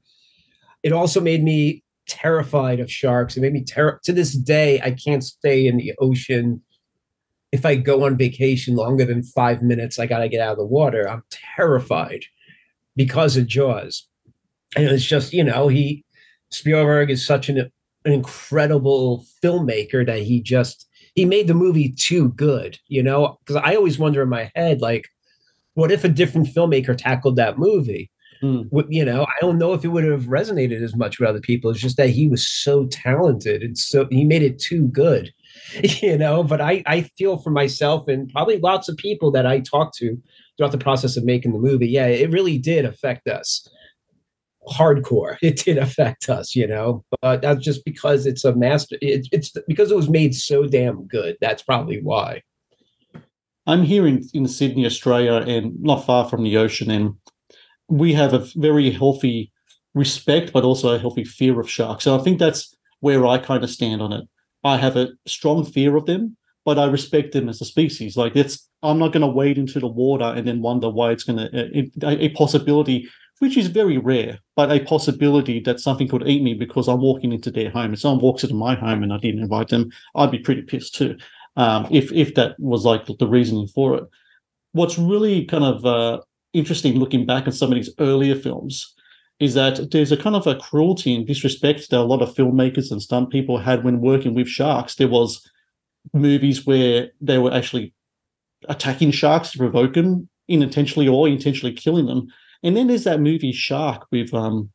It 0.83 0.91
also 0.91 1.21
made 1.21 1.44
me 1.44 1.83
terrified 2.07 2.79
of 2.79 2.91
sharks. 2.91 3.38
It 3.38 3.41
made 3.41 3.53
me 3.53 3.63
ter- 3.63 4.00
to 4.03 4.11
this 4.11 4.33
day. 4.33 4.81
I 4.81 4.91
can't 4.91 5.23
stay 5.23 5.67
in 5.67 5.77
the 5.77 5.94
ocean. 6.00 6.61
If 7.53 7.65
I 7.65 7.75
go 7.75 8.05
on 8.05 8.17
vacation 8.17 8.75
longer 8.75 9.05
than 9.05 9.23
five 9.23 9.61
minutes, 9.61 10.00
I 10.00 10.07
gotta 10.07 10.27
get 10.27 10.41
out 10.41 10.53
of 10.53 10.57
the 10.57 10.65
water. 10.65 11.07
I'm 11.07 11.23
terrified 11.55 12.25
because 12.95 13.38
of 13.38 13.47
Jaws. 13.47 14.05
And 14.75 14.85
it's 14.85 15.05
just, 15.05 15.31
you 15.31 15.44
know, 15.44 15.69
he 15.69 16.03
Spielberg 16.50 17.09
is 17.09 17.25
such 17.25 17.50
an, 17.50 17.57
an 17.60 18.12
incredible 18.12 19.25
filmmaker 19.41 20.05
that 20.05 20.19
he 20.19 20.41
just 20.41 20.88
he 21.15 21.25
made 21.25 21.48
the 21.48 21.53
movie 21.53 21.89
too 21.89 22.29
good, 22.29 22.79
you 22.88 23.03
know? 23.03 23.38
Because 23.39 23.62
I 23.63 23.75
always 23.75 24.00
wonder 24.00 24.24
in 24.24 24.29
my 24.29 24.51
head, 24.55 24.81
like, 24.81 25.07
what 25.75 25.91
if 25.91 26.03
a 26.03 26.10
different 26.10 26.48
filmmaker 26.48 26.98
tackled 26.98 27.36
that 27.36 27.60
movie? 27.60 28.10
Mm. 28.41 28.67
You 28.89 29.05
know, 29.05 29.24
I 29.25 29.33
don't 29.41 29.57
know 29.57 29.74
if 29.74 29.86
it 29.86 29.89
would 29.89 30.03
have 30.03 30.25
resonated 30.25 30.83
as 30.83 30.95
much 30.95 31.19
with 31.19 31.29
other 31.29 31.39
people. 31.39 31.72
It's 31.72 31.79
just 31.79 31.98
that 31.98 32.10
he 32.10 32.27
was 32.27 32.48
so 32.48 32.88
talented 32.88 33.62
and 33.62 33.77
so 33.77 34.07
he 34.12 34.25
made 34.25 34.41
it 34.41 34.60
too 34.60 34.88
good, 34.88 35.31
you 36.01 36.17
know. 36.17 36.43
But 36.43 36.62
I, 36.62 36.83
I 36.86 37.01
feel 37.17 37.38
for 37.38 37.50
myself 37.50 38.07
and 38.07 38.29
probably 38.29 38.57
lots 38.57 38.89
of 38.89 38.98
people 38.98 39.31
that 39.31 39.45
I 39.45 39.60
talked 39.60 39.95
to 39.98 40.17
throughout 40.57 40.72
the 40.72 40.77
process 40.77 41.17
of 41.17 41.25
making 41.25 41.53
the 41.53 41.60
movie. 41.60 41.88
Yeah, 41.88 42.07
it 42.07 42.31
really 42.31 42.57
did 42.57 42.86
affect 42.86 43.27
us 43.27 43.67
hardcore. 44.69 45.38
It 45.41 45.57
did 45.57 45.77
affect 45.77 46.29
us, 46.29 46.55
you 46.55 46.67
know, 46.67 47.03
but 47.22 47.41
that's 47.41 47.63
just 47.63 47.83
because 47.86 48.25
it's 48.25 48.45
a 48.45 48.55
master. 48.55 48.98
It, 49.01 49.27
it's 49.31 49.51
because 49.67 49.91
it 49.91 49.95
was 49.95 50.10
made 50.10 50.36
so 50.36 50.65
damn 50.65 51.05
good. 51.07 51.38
That's 51.41 51.63
probably 51.63 52.01
why. 52.01 52.41
I'm 53.65 53.83
here 53.83 54.07
in, 54.07 54.24
in 54.33 54.48
Sydney, 54.48 54.86
Australia, 54.86 55.36
and 55.36 55.81
not 55.81 56.05
far 56.05 56.29
from 56.29 56.43
the 56.43 56.57
ocean. 56.57 56.91
And 56.91 57.15
we 57.88 58.13
have 58.13 58.33
a 58.33 58.48
very 58.55 58.91
healthy 58.91 59.51
respect, 59.93 60.51
but 60.51 60.63
also 60.63 60.93
a 60.93 61.00
healthy 61.00 61.24
fear 61.24 61.60
of 61.60 61.69
sharks. 61.69 62.03
So 62.03 62.17
I 62.17 62.24
think 62.24 62.39
that's 62.39 62.75
where 63.00 63.25
I 63.25 63.38
kind 63.38 63.63
of 63.63 63.69
stand 63.69 64.01
on 64.01 64.12
it. 64.13 64.25
I 64.63 64.77
have 64.77 64.96
a 64.96 65.10
strong 65.25 65.65
fear 65.65 65.96
of 65.96 66.05
them, 66.05 66.38
but 66.65 66.79
I 66.79 66.86
respect 66.86 67.34
them 67.34 67.50
as 67.50 67.62
a 67.62 67.65
species. 67.65 68.15
Like 68.15 68.36
it's, 68.36 68.70
I'm 68.82 69.00
not 69.00 69.12
going 69.12 69.22
to 69.22 69.27
wade 69.27 69.58
into 69.58 69.79
the 69.79 69.88
water 69.88 70.25
and 70.25 70.48
then 70.48 70.62
wonder 70.62 70.89
why 70.89 71.12
it's 71.12 71.24
going 71.24 71.39
to 71.39 72.08
a, 72.08 72.25
a 72.25 72.29
possibility, 72.29 73.10
which 73.39 73.58
is 73.58 73.67
very 73.67 73.98
rare, 73.98 74.39
but 74.55 74.72
a 74.72 74.84
possibility 74.84 75.60
that 75.62 75.79
something 75.79 76.08
could 76.08 76.27
eat 76.27 76.43
me 76.43 76.53
because 76.53 76.88
I'm 76.88 77.01
walking 77.01 77.34
into 77.34 77.51
their 77.51 77.70
home. 77.70 77.93
If 77.93 78.00
someone 78.00 78.22
walks 78.22 78.43
into 78.43 78.55
my 78.55 78.75
home 78.75 79.03
and 79.03 79.12
I 79.12 79.17
didn't 79.17 79.41
invite 79.41 79.70
them, 79.70 79.91
I'd 80.15 80.32
be 80.32 80.39
pretty 80.39 80.62
pissed 80.62 80.96
too. 80.96 81.17
Um, 81.55 81.88
if 81.91 82.12
if 82.12 82.34
that 82.36 82.60
was 82.60 82.84
like 82.84 83.05
the 83.05 83.27
reasoning 83.27 83.67
for 83.67 83.96
it. 83.96 84.03
What's 84.72 84.98
really 84.98 85.46
kind 85.46 85.63
of 85.63 85.86
uh, 85.86 86.22
interesting 86.53 86.96
looking 86.96 87.27
back 87.27 87.48
at 87.48 87.53
some 87.53 87.72
of 87.72 87.75
these 87.75 87.93
earlier 88.00 88.36
films 88.36 88.96
is 89.43 89.53
that 89.55 89.91
there's 89.91 90.12
a 90.12 90.17
kind 90.17 90.35
of 90.35 90.47
a 90.47 90.55
cruelty 90.55 91.13
and 91.13 91.27
disrespect 91.27 91.89
that 91.89 92.00
a 92.00 92.01
lot 92.01 92.21
of 92.21 92.33
filmmakers 92.33 92.91
and 92.91 93.01
stunt 93.01 93.29
people 93.29 93.57
had 93.57 93.83
when 93.83 94.00
working 94.00 94.33
with 94.33 94.47
sharks. 94.47 94.95
There 94.95 95.07
was 95.07 95.45
movies 96.13 96.65
where 96.65 97.09
they 97.19 97.38
were 97.38 97.53
actually 97.53 97.93
attacking 98.69 99.12
sharks 99.12 99.51
to 99.51 99.57
provoke 99.57 99.93
them, 99.93 100.29
unintentionally 100.50 101.07
or 101.07 101.27
intentionally 101.27 101.75
killing 101.75 102.05
them. 102.05 102.27
And 102.63 102.77
then 102.77 102.88
there's 102.88 103.03
that 103.03 103.19
movie 103.19 103.51
Shark 103.51 104.07
with 104.12 104.33
um, 104.33 104.69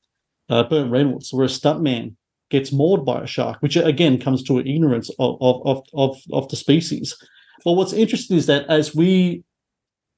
uh, 0.50 0.64
Burt 0.64 0.90
Reynolds, 0.90 1.32
where 1.32 1.46
a 1.46 1.48
stuntman 1.48 2.14
gets 2.50 2.72
mauled 2.72 3.06
by 3.06 3.22
a 3.22 3.26
shark, 3.26 3.58
which 3.60 3.76
again 3.76 4.18
comes 4.18 4.42
to 4.42 4.58
an 4.58 4.66
ignorance 4.66 5.10
of 5.18 5.38
of 5.40 5.82
of 5.94 6.18
of 6.32 6.48
the 6.48 6.56
species. 6.56 7.16
But 7.64 7.72
what's 7.72 7.92
interesting 7.92 8.36
is 8.36 8.46
that 8.46 8.66
as 8.68 8.94
we 8.94 9.44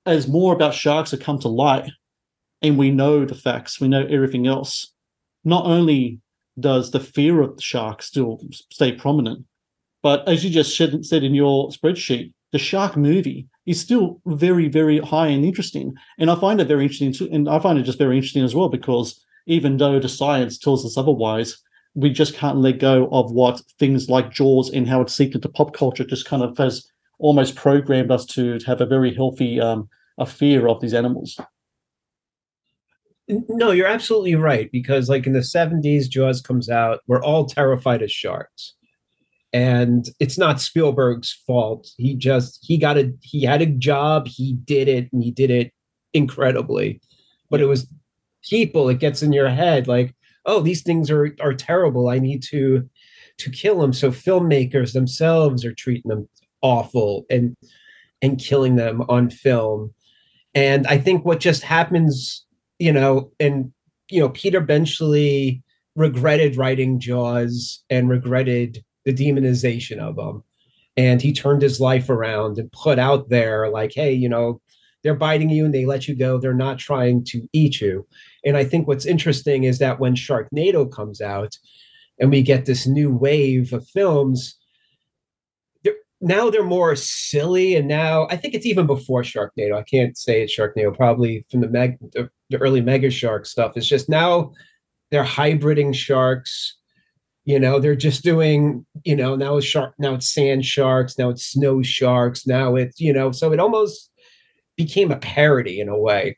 as 0.07 0.27
more 0.27 0.53
about 0.53 0.75
sharks 0.75 1.13
have 1.13 1.21
come 1.21 1.39
to 1.41 1.49
light 1.49 1.91
and 2.63 2.79
we 2.79 2.91
know 2.91 3.25
the 3.25 3.35
facts, 3.35 3.81
we 3.81 3.89
know 3.89 4.07
everything 4.07 4.47
else, 4.47 4.93
not 5.45 5.65
only 5.67 6.21
does 6.59 6.91
the 6.91 7.01
fear 7.01 7.41
of 7.41 7.57
the 7.57 7.63
shark 7.63 8.03
still 8.03 8.41
stay 8.71 8.93
prominent, 8.93 9.47
but 10.03 10.27
as 10.29 10.45
you 10.45 10.51
just 10.51 10.77
said 10.77 11.23
in 11.23 11.35
your 11.35 11.69
spreadsheet, 11.71 12.33
the 12.53 12.59
shark 12.59 12.97
movie 12.97 13.47
is 13.67 13.81
still 13.81 14.21
very, 14.27 14.69
very 14.69 14.99
high 14.99 15.29
and 15.29 15.45
interesting. 15.45 15.95
And 16.19 16.31
I 16.31 16.35
find 16.35 16.61
it 16.61 16.69
very 16.69 16.83
interesting 16.83 17.13
too, 17.13 17.29
and 17.31 17.49
I 17.49 17.59
find 17.61 17.79
it 17.79 17.85
just 17.85 17.99
very 17.99 18.17
interesting 18.17 18.45
as 18.45 18.55
well 18.55 18.69
because 18.69 19.25
even 19.47 19.77
though 19.77 20.01
the 20.01 20.09
science 20.09 20.59
tells 20.59 20.85
us 20.85 20.97
otherwise, 20.97 21.59
we 21.95 22.11
just 22.11 22.35
can't 22.35 22.59
let 22.59 22.79
go 22.79 23.09
of 23.11 23.33
what 23.33 23.63
things 23.79 24.09
like 24.09 24.33
Jaws 24.33 24.71
and 24.71 24.89
how 24.89 25.01
it's 25.01 25.15
seeped 25.15 25.35
into 25.35 25.49
pop 25.49 25.75
culture 25.75 26.05
just 26.05 26.27
kind 26.27 26.43
of 26.43 26.57
has 26.59 26.89
almost 27.19 27.57
programmed 27.57 28.11
us 28.11 28.25
to 28.25 28.59
have 28.67 28.81
a 28.81 28.87
very 28.87 29.15
healthy 29.15 29.61
um, 29.61 29.89
a 30.19 30.27
fear 30.27 30.69
of 30.69 30.81
these 30.81 30.95
animals. 30.95 31.39
No, 33.49 33.71
you're 33.71 33.87
absolutely 33.87 34.35
right 34.35 34.71
because 34.73 35.09
like 35.09 35.27
in 35.27 35.33
the 35.33 35.41
70s 35.41 36.09
Jaws 36.09 36.41
comes 36.41 36.69
out, 36.69 37.01
we're 37.07 37.23
all 37.23 37.47
terrified 37.47 38.03
of 38.03 38.11
sharks. 38.11 38.75
And 39.53 40.09
it's 40.21 40.39
not 40.39 40.61
Spielberg's 40.61 41.33
fault. 41.47 41.89
He 41.97 42.15
just 42.15 42.59
he 42.63 42.79
got 42.79 42.99
a 42.99 43.13
he 43.23 43.43
had 43.43 43.63
a 43.63 43.67
job, 43.67 44.29
he 44.29 44.55
did 44.65 44.89
it 44.89 45.09
and 45.13 45.23
he 45.23 45.31
did 45.31 45.51
it 45.51 45.73
incredibly. 46.15 47.01
But 47.51 47.61
it 47.61 47.67
was 47.67 47.93
people 48.49 48.89
it 48.89 49.01
gets 49.01 49.23
in 49.23 49.33
your 49.33 49.49
head 49.49 49.89
like, 49.89 50.15
"Oh, 50.47 50.61
these 50.61 50.83
things 50.83 51.11
are 51.11 51.35
are 51.41 51.55
terrible. 51.55 52.09
I 52.09 52.19
need 52.21 52.43
to 52.51 52.89
to 53.39 53.51
kill 53.51 53.81
them." 53.81 53.93
So 53.93 54.13
filmmakers 54.13 54.93
themselves 54.93 55.65
are 55.65 55.75
treating 55.75 56.09
them 56.09 56.29
awful 56.63 57.27
and 57.29 57.57
and 58.23 58.39
killing 58.39 58.77
them 58.77 59.03
on 59.09 59.31
film. 59.31 59.93
And 60.55 60.87
I 60.87 60.99
think 60.99 61.25
what 61.25 61.41
just 61.41 61.63
happens, 61.63 62.45
you 62.81 62.93
know, 62.93 63.31
and 63.39 63.73
you 64.11 64.21
know, 64.21 64.31
Peter 64.31 64.61
Benchley 64.61 65.63
regretted 65.95 66.57
writing 66.57 66.99
Jaws 66.99 67.85
and 67.91 68.09
regretted 68.09 68.85
the 69.05 69.13
demonization 69.13 69.99
of 69.99 70.17
them. 70.17 70.43
And 70.97 71.23
he 71.23 71.33
turned 71.33 71.63
his 71.63 71.81
life 71.81 72.11
around 72.11 72.59
and 72.59 72.73
put 72.73 72.99
out 72.99 73.29
there 73.29 73.69
like, 73.69 73.93
hey, 73.95 74.13
you 74.13 74.29
know, 74.29 74.61
they're 75.03 75.15
biting 75.15 75.51
you 75.51 75.65
and 75.65 75.73
they 75.73 75.87
let 75.87 76.09
you 76.09 76.17
go. 76.17 76.39
They're 76.39 76.53
not 76.53 76.79
trying 76.79 77.25
to 77.27 77.47
eat 77.53 77.81
you. 77.81 78.07
And 78.45 78.57
I 78.57 78.65
think 78.65 78.89
what's 78.89 79.07
interesting 79.07 79.65
is 79.65 79.79
that 79.79 80.01
when 80.01 80.15
Sharknado 80.15 80.91
comes 80.91 81.21
out 81.21 81.57
and 82.19 82.31
we 82.31 82.43
get 82.43 82.67
this 82.67 82.87
new 82.87 83.15
wave 83.15 83.73
of 83.73 83.87
films, 83.89 84.57
now 86.21 86.51
they're 86.51 86.63
more 86.63 86.95
silly 86.95 87.75
and 87.77 87.89
now 87.89 88.27
i 88.31 88.37
think 88.37 88.55
it's 88.55 88.67
even 88.67 88.87
before 88.87 89.23
sharknado. 89.23 89.79
I 89.79 89.83
can't 89.83 90.17
say 90.17 90.43
it's 90.43 90.57
sharknado. 90.57 90.95
Probably 90.95 91.45
from 91.51 91.61
the 91.61 91.69
meg 91.69 91.99
the, 92.13 92.31
the 92.51 92.59
early 92.59 92.81
mega 92.81 93.11
shark 93.11 93.47
stuff. 93.47 93.73
It's 93.77 93.87
just 93.87 94.09
now 94.09 94.53
they're 95.11 95.25
hybriding 95.25 95.95
sharks. 95.95 96.77
You 97.45 97.59
know 97.59 97.81
they're 97.81 97.97
just 97.97 98.23
doing 98.23 98.85
you 99.05 99.17
know 99.17 99.35
now 99.35 99.57
it's 99.57 99.67
shark 99.67 99.95
now 99.99 100.15
it's 100.15 100.33
sand 100.33 100.65
sharks 100.65 101.19
now 101.19 101.31
it's 101.31 101.47
snow 101.47 101.83
sharks 101.83 102.47
now 102.47 102.77
it's 102.77 103.01
you 103.01 103.13
know 103.13 103.33
so 103.33 103.53
it 103.53 103.59
almost 103.59 104.11
became 104.77 105.11
a 105.11 105.17
parody 105.17 105.81
in 105.81 105.89
a 105.89 105.99
way. 105.99 106.37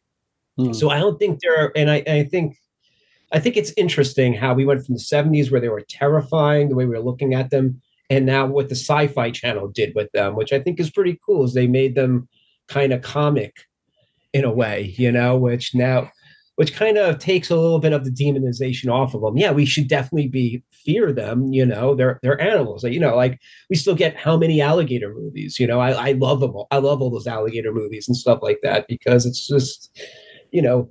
Mm. 0.59 0.75
so 0.75 0.91
i 0.91 0.99
don't 0.99 1.19
think 1.19 1.41
there 1.41 1.57
are 1.57 1.73
and 1.75 1.91
I, 1.91 2.05
I 2.07 2.25
think 2.25 2.57
i 3.33 3.41
think 3.41 3.57
it's 3.57 3.73
interesting 3.79 4.35
how 4.35 4.53
we 4.53 4.67
went 4.67 4.85
from 4.85 4.97
the 4.97 5.01
70s 5.01 5.51
where 5.51 5.63
they 5.63 5.71
were 5.71 5.85
terrifying 5.89 6.69
the 6.69 6.75
way 6.75 6.85
we 6.85 6.95
were 6.95 7.03
looking 7.03 7.33
at 7.33 7.49
them 7.49 7.81
and 8.13 8.27
now 8.27 8.45
what 8.45 8.69
the 8.69 8.75
sci-fi 8.75 9.31
channel 9.31 9.69
did 9.69 9.95
with 9.95 10.11
them 10.13 10.37
which 10.37 10.53
i 10.53 10.59
think 10.59 10.79
is 10.79 10.91
pretty 10.91 11.19
cool 11.25 11.45
is 11.45 11.55
they 11.55 11.67
made 11.67 11.95
them 11.95 12.29
kind 12.69 12.93
of 12.93 13.01
comic 13.01 13.65
in 14.33 14.45
a 14.45 14.53
way 14.53 14.95
you 14.97 15.11
know 15.11 15.37
which 15.37 15.75
now 15.75 16.11
which 16.57 16.75
kind 16.75 16.99
of 16.99 17.19
takes 17.19 17.49
a 17.49 17.57
little 17.57 17.79
bit 17.79 17.95
of 17.95 18.05
the 18.05 18.11
demonization 18.11 18.93
off 18.93 19.15
of 19.15 19.23
them 19.23 19.39
yeah 19.39 19.51
we 19.51 19.65
should 19.65 19.89
definitely 19.89 20.29
be 20.29 20.63
fear 20.71 21.13
them 21.13 21.53
you 21.53 21.65
know 21.65 21.95
they're 21.95 22.19
they're 22.23 22.41
animals. 22.41 22.85
You 22.85 23.01
know 23.01 23.17
like 23.17 23.41
we 23.71 23.77
still 23.77 23.95
get 23.95 24.17
how 24.17 24.37
many 24.37 24.61
alligator 24.61 25.15
movies 25.15 25.59
you 25.59 25.67
know? 25.67 25.81
I, 25.81 26.11
I 26.11 26.13
love 26.13 26.41
them 26.41 26.55
all. 26.55 26.69
i 26.71 26.77
love 26.77 27.01
all 27.01 27.11
those 27.11 27.27
alligator 27.27 27.73
movies 27.73 28.07
and 28.09 28.17
stuff 28.17 28.41
like 28.43 28.59
that 28.63 28.87
because 28.89 29.25
it's 29.25 29.47
just 29.47 29.99
you 30.51 30.61
know 30.61 30.91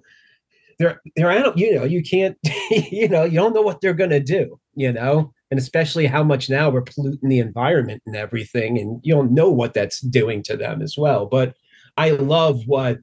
they're 0.80 1.00
they're 1.16 1.30
animal 1.30 1.54
you 1.56 1.76
know 1.76 1.84
you 1.84 2.02
can't 2.02 2.38
you 2.72 3.08
know 3.08 3.24
you 3.24 3.36
don't 3.36 3.54
know 3.54 3.62
what 3.62 3.80
they're 3.82 3.94
gonna 3.94 4.20
do 4.20 4.60
you 4.74 4.92
know 4.92 5.32
and 5.52 5.60
especially 5.60 6.08
how 6.08 6.24
much 6.24 6.50
now 6.50 6.70
we're 6.70 6.82
polluting 6.82 7.30
the 7.30 7.40
environment 7.40 8.02
and 8.08 8.16
everything 8.16 8.80
and 8.80 9.00
you 9.04 9.14
don't 9.14 9.34
know 9.34 9.50
what 9.50 9.74
that's 9.74 10.00
doing 10.00 10.42
to 10.44 10.58
them 10.58 10.82
as 10.82 10.96
well. 10.98 11.26
But 11.26 11.56
i 11.98 12.12
love 12.12 12.62
what 12.66 13.00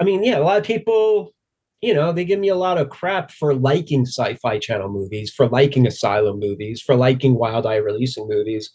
i 0.00 0.04
mean 0.04 0.24
yeah 0.24 0.38
a 0.38 0.40
lot 0.40 0.58
of 0.58 0.64
people 0.64 1.32
you 1.80 1.94
know 1.94 2.12
they 2.12 2.24
give 2.24 2.40
me 2.40 2.48
a 2.48 2.54
lot 2.56 2.78
of 2.78 2.88
crap 2.88 3.30
for 3.30 3.54
liking 3.54 4.04
sci-fi 4.04 4.58
channel 4.58 4.88
movies 4.88 5.32
for 5.32 5.48
liking 5.48 5.86
asylum 5.86 6.38
movies 6.38 6.80
for 6.80 6.96
liking 6.96 7.34
wild 7.34 7.66
eye 7.66 7.76
releasing 7.76 8.26
movies. 8.28 8.70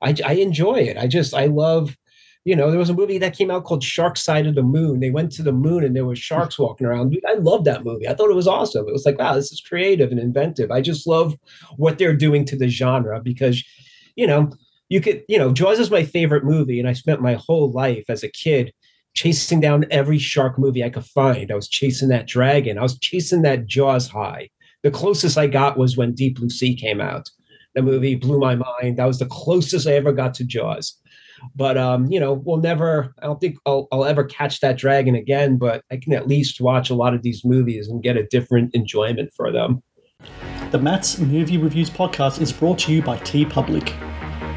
I, 0.00 0.14
I 0.24 0.32
enjoy 0.34 0.76
it. 0.76 0.96
I 0.96 1.06
just 1.06 1.34
i 1.34 1.46
love 1.46 1.96
you 2.44 2.56
know, 2.56 2.70
there 2.70 2.78
was 2.78 2.90
a 2.90 2.94
movie 2.94 3.18
that 3.18 3.36
came 3.36 3.50
out 3.50 3.64
called 3.64 3.84
Shark 3.84 4.16
Side 4.16 4.46
of 4.46 4.56
the 4.56 4.62
Moon. 4.62 4.98
They 4.98 5.10
went 5.10 5.30
to 5.32 5.42
the 5.42 5.52
moon 5.52 5.84
and 5.84 5.94
there 5.94 6.04
were 6.04 6.16
sharks 6.16 6.58
walking 6.58 6.86
around. 6.86 7.16
I 7.28 7.34
love 7.34 7.64
that 7.64 7.84
movie. 7.84 8.08
I 8.08 8.14
thought 8.14 8.30
it 8.30 8.36
was 8.36 8.48
awesome. 8.48 8.88
It 8.88 8.92
was 8.92 9.06
like, 9.06 9.18
wow, 9.18 9.34
this 9.34 9.52
is 9.52 9.60
creative 9.60 10.10
and 10.10 10.18
inventive. 10.18 10.70
I 10.70 10.80
just 10.80 11.06
love 11.06 11.36
what 11.76 11.98
they're 11.98 12.16
doing 12.16 12.44
to 12.46 12.56
the 12.56 12.68
genre 12.68 13.20
because, 13.20 13.62
you 14.16 14.26
know, 14.26 14.50
you 14.88 15.00
could, 15.00 15.24
you 15.28 15.38
know, 15.38 15.52
Jaws 15.52 15.78
is 15.78 15.90
my 15.90 16.04
favorite 16.04 16.44
movie, 16.44 16.78
and 16.78 16.86
I 16.86 16.92
spent 16.92 17.22
my 17.22 17.34
whole 17.34 17.70
life 17.72 18.04
as 18.10 18.22
a 18.22 18.28
kid 18.28 18.74
chasing 19.14 19.58
down 19.60 19.86
every 19.90 20.18
shark 20.18 20.58
movie 20.58 20.84
I 20.84 20.90
could 20.90 21.06
find. 21.06 21.50
I 21.50 21.54
was 21.54 21.68
chasing 21.68 22.08
that 22.08 22.26
dragon. 22.26 22.76
I 22.76 22.82
was 22.82 22.98
chasing 22.98 23.40
that 23.42 23.66
Jaws 23.66 24.08
high. 24.08 24.50
The 24.82 24.90
closest 24.90 25.38
I 25.38 25.46
got 25.46 25.78
was 25.78 25.96
when 25.96 26.12
Deep 26.14 26.36
Blue 26.36 26.50
Sea 26.50 26.74
came 26.74 27.00
out. 27.00 27.30
The 27.74 27.82
movie 27.82 28.16
blew 28.16 28.38
my 28.38 28.54
mind. 28.54 28.98
That 28.98 29.06
was 29.06 29.18
the 29.18 29.26
closest 29.26 29.86
I 29.86 29.92
ever 29.92 30.12
got 30.12 30.34
to 30.34 30.44
Jaws. 30.44 30.98
But 31.54 31.76
um, 31.76 32.06
you 32.06 32.20
know, 32.20 32.32
we'll 32.32 32.58
never. 32.58 33.14
I 33.20 33.26
don't 33.26 33.40
think 33.40 33.56
I'll, 33.66 33.88
I'll 33.92 34.04
ever 34.04 34.24
catch 34.24 34.60
that 34.60 34.76
dragon 34.76 35.14
again. 35.14 35.56
But 35.56 35.84
I 35.90 35.96
can 35.96 36.12
at 36.12 36.28
least 36.28 36.60
watch 36.60 36.90
a 36.90 36.94
lot 36.94 37.14
of 37.14 37.22
these 37.22 37.44
movies 37.44 37.88
and 37.88 38.02
get 38.02 38.16
a 38.16 38.26
different 38.26 38.74
enjoyment 38.74 39.30
for 39.34 39.52
them. 39.52 39.82
The 40.70 40.78
Matt's 40.78 41.18
Movie 41.18 41.58
Reviews 41.58 41.90
podcast 41.90 42.40
is 42.40 42.52
brought 42.52 42.78
to 42.80 42.92
you 42.92 43.02
by 43.02 43.18
T 43.18 43.44
TeePublic. 43.44 43.92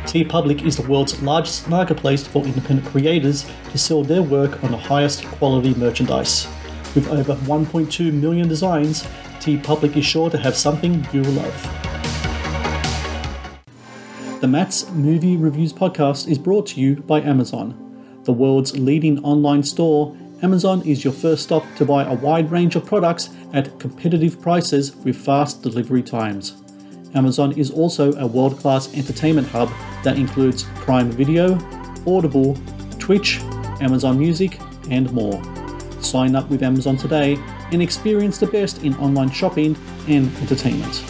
T 0.06 0.24
Public 0.24 0.64
is 0.64 0.78
the 0.78 0.88
world's 0.88 1.22
largest 1.22 1.68
marketplace 1.68 2.26
for 2.26 2.44
independent 2.44 2.88
creators 2.88 3.50
to 3.72 3.78
sell 3.78 4.04
their 4.04 4.22
work 4.22 4.64
on 4.64 4.72
the 4.72 4.78
highest 4.78 5.26
quality 5.26 5.74
merchandise. 5.74 6.48
With 6.94 7.10
over 7.10 7.36
1.2 7.36 8.14
million 8.14 8.48
designs, 8.48 9.08
T 9.42 9.58
TeePublic 9.58 9.98
is 9.98 10.06
sure 10.06 10.30
to 10.30 10.38
have 10.38 10.56
something 10.56 11.06
you'll 11.12 11.26
love. 11.26 11.85
The 14.46 14.52
Matt's 14.52 14.88
Movie 14.92 15.38
Reviews 15.38 15.74
podcast 15.74 16.28
is 16.28 16.38
brought 16.38 16.68
to 16.68 16.80
you 16.80 16.98
by 16.98 17.20
Amazon. 17.20 18.22
The 18.26 18.32
world's 18.32 18.78
leading 18.78 19.18
online 19.24 19.64
store, 19.64 20.16
Amazon 20.44 20.84
is 20.84 21.04
your 21.04 21.14
first 21.14 21.42
stop 21.42 21.66
to 21.78 21.84
buy 21.84 22.04
a 22.04 22.14
wide 22.14 22.52
range 22.52 22.76
of 22.76 22.86
products 22.86 23.32
at 23.54 23.80
competitive 23.80 24.40
prices 24.40 24.96
with 24.98 25.16
fast 25.16 25.64
delivery 25.64 26.04
times. 26.04 26.62
Amazon 27.16 27.54
is 27.54 27.72
also 27.72 28.14
a 28.18 28.28
world 28.28 28.60
class 28.60 28.94
entertainment 28.94 29.48
hub 29.48 29.72
that 30.04 30.20
includes 30.20 30.66
Prime 30.76 31.10
Video, 31.10 31.58
Audible, 32.06 32.56
Twitch, 33.00 33.40
Amazon 33.82 34.20
Music, 34.20 34.60
and 34.92 35.12
more. 35.12 35.42
Sign 36.04 36.36
up 36.36 36.48
with 36.52 36.62
Amazon 36.62 36.98
today 36.98 37.40
and 37.72 37.82
experience 37.82 38.38
the 38.38 38.46
best 38.46 38.84
in 38.84 38.94
online 38.98 39.32
shopping 39.32 39.76
and 40.08 40.28
entertainment 40.38 41.04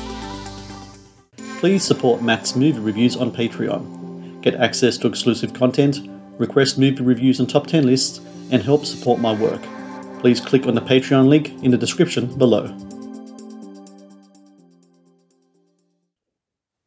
please 1.66 1.84
support 1.84 2.22
Matt's 2.22 2.56
movie 2.56 2.80
reviews 2.80 3.18
on 3.18 3.32
Patreon. 3.32 4.40
Get 4.44 4.54
access 4.54 5.00
to 5.00 5.08
exclusive 5.08 5.52
content, 5.56 6.08
request 6.38 6.78
movie 6.78 7.02
reviews 7.02 7.40
and 7.40 7.50
top 7.50 7.66
10 7.66 7.88
lists, 7.88 8.20
and 8.52 8.62
help 8.62 8.86
support 8.86 9.20
my 9.20 9.34
work. 9.34 9.64
Please 10.20 10.40
click 10.40 10.68
on 10.68 10.76
the 10.76 10.82
Patreon 10.82 11.28
link 11.28 11.50
in 11.64 11.72
the 11.72 11.78
description 11.80 12.28
below. 12.38 12.66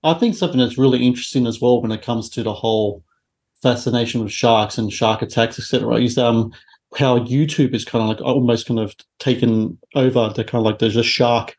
I 0.05 0.15
think 0.15 0.37
something 0.37 0.61
that's 0.61 0.79
really 0.79 1.05
interesting 1.05 1.49
as 1.49 1.61
well 1.61 1.83
when 1.83 1.91
it 1.91 2.03
comes 2.03 2.31
to 2.31 2.45
the 2.45 2.55
whole 2.55 3.03
fascination 3.61 4.23
with 4.23 4.31
sharks 4.31 4.79
and 4.79 4.93
shark 4.93 5.23
attacks, 5.23 5.59
etc., 5.59 5.97
is 5.97 6.17
um 6.19 6.53
how 6.97 7.19
YouTube 7.19 7.75
is 7.75 7.85
kind 7.85 8.05
of 8.05 8.11
like 8.11 8.21
almost 8.21 8.69
kind 8.69 8.79
of 8.79 8.95
taken 9.19 9.77
over 9.97 10.33
the 10.37 10.45
kind 10.45 10.65
of 10.65 10.67
like 10.67 10.79
there's 10.79 10.95
a 10.95 11.03
shark 11.03 11.57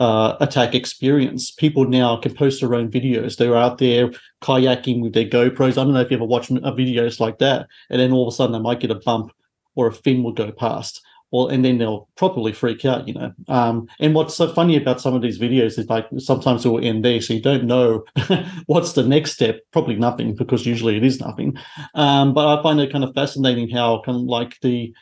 uh, 0.00 0.36
attack 0.40 0.74
experience. 0.74 1.50
People 1.50 1.86
now 1.86 2.16
can 2.16 2.34
post 2.34 2.60
their 2.60 2.74
own 2.74 2.90
videos. 2.90 3.36
They're 3.36 3.56
out 3.56 3.78
there 3.78 4.10
kayaking 4.42 5.00
with 5.00 5.12
their 5.14 5.26
GoPros. 5.26 5.72
I 5.72 5.84
don't 5.84 5.92
know 5.92 6.00
if 6.00 6.10
you 6.10 6.16
ever 6.16 6.24
watched 6.24 6.50
videos 6.50 7.20
like 7.20 7.38
that, 7.38 7.68
and 7.90 8.00
then 8.00 8.12
all 8.12 8.26
of 8.26 8.32
a 8.32 8.36
sudden 8.36 8.52
they 8.52 8.58
might 8.58 8.80
get 8.80 8.90
a 8.90 8.96
bump 8.96 9.32
or 9.74 9.86
a 9.86 9.92
fin 9.92 10.22
will 10.22 10.32
go 10.32 10.52
past. 10.52 11.00
well, 11.30 11.48
and 11.48 11.64
then 11.64 11.78
they'll 11.78 12.08
probably 12.16 12.52
freak 12.52 12.84
out, 12.84 13.08
you 13.08 13.14
know. 13.14 13.32
Um, 13.48 13.88
and 13.98 14.14
what's 14.14 14.34
so 14.34 14.52
funny 14.52 14.76
about 14.76 15.00
some 15.00 15.14
of 15.14 15.22
these 15.22 15.38
videos 15.38 15.78
is 15.78 15.88
like 15.88 16.06
sometimes 16.18 16.64
it 16.64 16.68
will 16.68 16.84
end 16.84 17.04
there, 17.04 17.20
so 17.20 17.32
you 17.34 17.40
don't 17.40 17.64
know 17.64 18.04
what's 18.66 18.92
the 18.92 19.02
next 19.02 19.32
step. 19.32 19.60
Probably 19.72 19.96
nothing 19.96 20.34
because 20.34 20.66
usually 20.66 20.96
it 20.96 21.04
is 21.04 21.20
nothing. 21.20 21.56
Um, 21.94 22.34
but 22.34 22.46
I 22.46 22.62
find 22.62 22.80
it 22.80 22.92
kind 22.92 23.04
of 23.04 23.14
fascinating 23.14 23.70
how 23.70 24.02
kind 24.04 24.16
of 24.16 24.24
like 24.24 24.60
the 24.60 24.94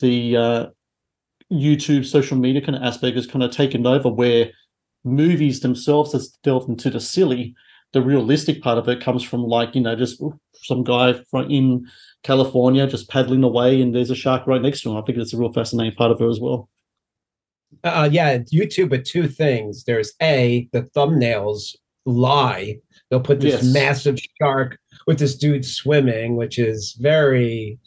the 0.00 0.36
uh, 0.36 0.66
YouTube 1.52 2.04
social 2.06 2.36
media 2.36 2.60
kind 2.60 2.76
of 2.76 2.82
aspect 2.82 3.16
is 3.16 3.26
kind 3.26 3.42
of 3.42 3.50
taken 3.50 3.86
over, 3.86 4.08
where 4.08 4.50
movies 5.04 5.60
themselves 5.60 6.12
has 6.12 6.28
delved 6.42 6.68
into 6.68 6.90
the 6.90 7.00
silly. 7.00 7.54
The 7.94 8.02
realistic 8.02 8.60
part 8.62 8.76
of 8.76 8.86
it 8.88 9.00
comes 9.02 9.22
from 9.22 9.44
like 9.44 9.74
you 9.74 9.80
know 9.80 9.96
just 9.96 10.22
some 10.62 10.84
guy 10.84 11.14
from 11.30 11.50
in 11.50 11.86
California 12.22 12.86
just 12.86 13.08
paddling 13.08 13.42
away, 13.44 13.80
and 13.80 13.94
there's 13.94 14.10
a 14.10 14.14
shark 14.14 14.46
right 14.46 14.60
next 14.60 14.82
to 14.82 14.90
him. 14.90 14.96
I 14.98 15.02
think 15.02 15.16
it's 15.18 15.32
a 15.32 15.38
real 15.38 15.52
fascinating 15.52 15.94
part 15.96 16.10
of 16.10 16.20
it 16.20 16.28
as 16.28 16.38
well. 16.40 16.68
Uh, 17.84 18.08
yeah, 18.10 18.38
YouTube 18.38 18.90
with 18.90 19.04
two 19.04 19.28
things. 19.28 19.84
There's 19.84 20.12
a 20.20 20.68
the 20.72 20.82
thumbnails 20.82 21.76
lie. 22.04 22.78
They'll 23.10 23.20
put 23.20 23.40
this 23.40 23.62
Yes. 23.62 23.72
massive 23.72 24.18
shark 24.40 24.78
with 25.06 25.18
this 25.18 25.36
dude 25.36 25.64
swimming, 25.64 26.36
which 26.36 26.58
is 26.58 26.92
very, 27.00 27.78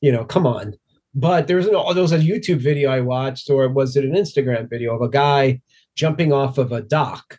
you 0.00 0.10
know, 0.12 0.24
come 0.24 0.46
on. 0.46 0.74
But 1.14 1.46
there's 1.46 1.66
an 1.66 1.72
there 1.72 2.02
was 2.02 2.12
a 2.12 2.18
YouTube 2.18 2.58
video 2.58 2.90
I 2.90 3.00
watched, 3.00 3.48
or 3.48 3.68
was 3.68 3.96
it 3.96 4.04
an 4.04 4.14
Instagram 4.14 4.68
video 4.68 4.94
of 4.94 5.02
a 5.02 5.08
guy 5.08 5.60
jumping 5.94 6.32
off 6.32 6.58
of 6.58 6.72
a 6.72 6.82
dock? 6.82 7.38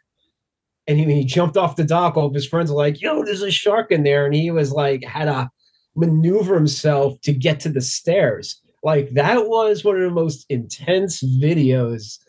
And 0.88 1.00
he, 1.00 1.05
he 1.05 1.25
jumped 1.25 1.58
off 1.58 1.75
the 1.75 1.84
dock, 1.84 2.15
all 2.15 2.27
of 2.27 2.34
his 2.34 2.48
friends 2.48 2.70
were 2.70 2.77
like, 2.77 3.01
"Yo, 3.01 3.24
there's 3.24 3.41
a 3.41 3.51
shark 3.51 3.91
in 3.91 4.03
there," 4.03 4.25
and 4.25 4.34
he 4.34 4.51
was 4.51 4.72
like, 4.72 5.03
had 5.03 5.25
to 5.25 5.50
maneuver 5.96 6.55
himself 6.55 7.20
to 7.22 7.34
get 7.34 7.60
to 7.62 7.70
the 7.70 7.82
stairs. 7.82 8.62
Like 8.84 9.10
that 9.12 9.48
was 9.48 9.84
one 9.84 9.96
of 9.96 10.03
the 10.03 10.12
most 10.12 10.46
intense 10.50 11.24
videos 11.24 12.20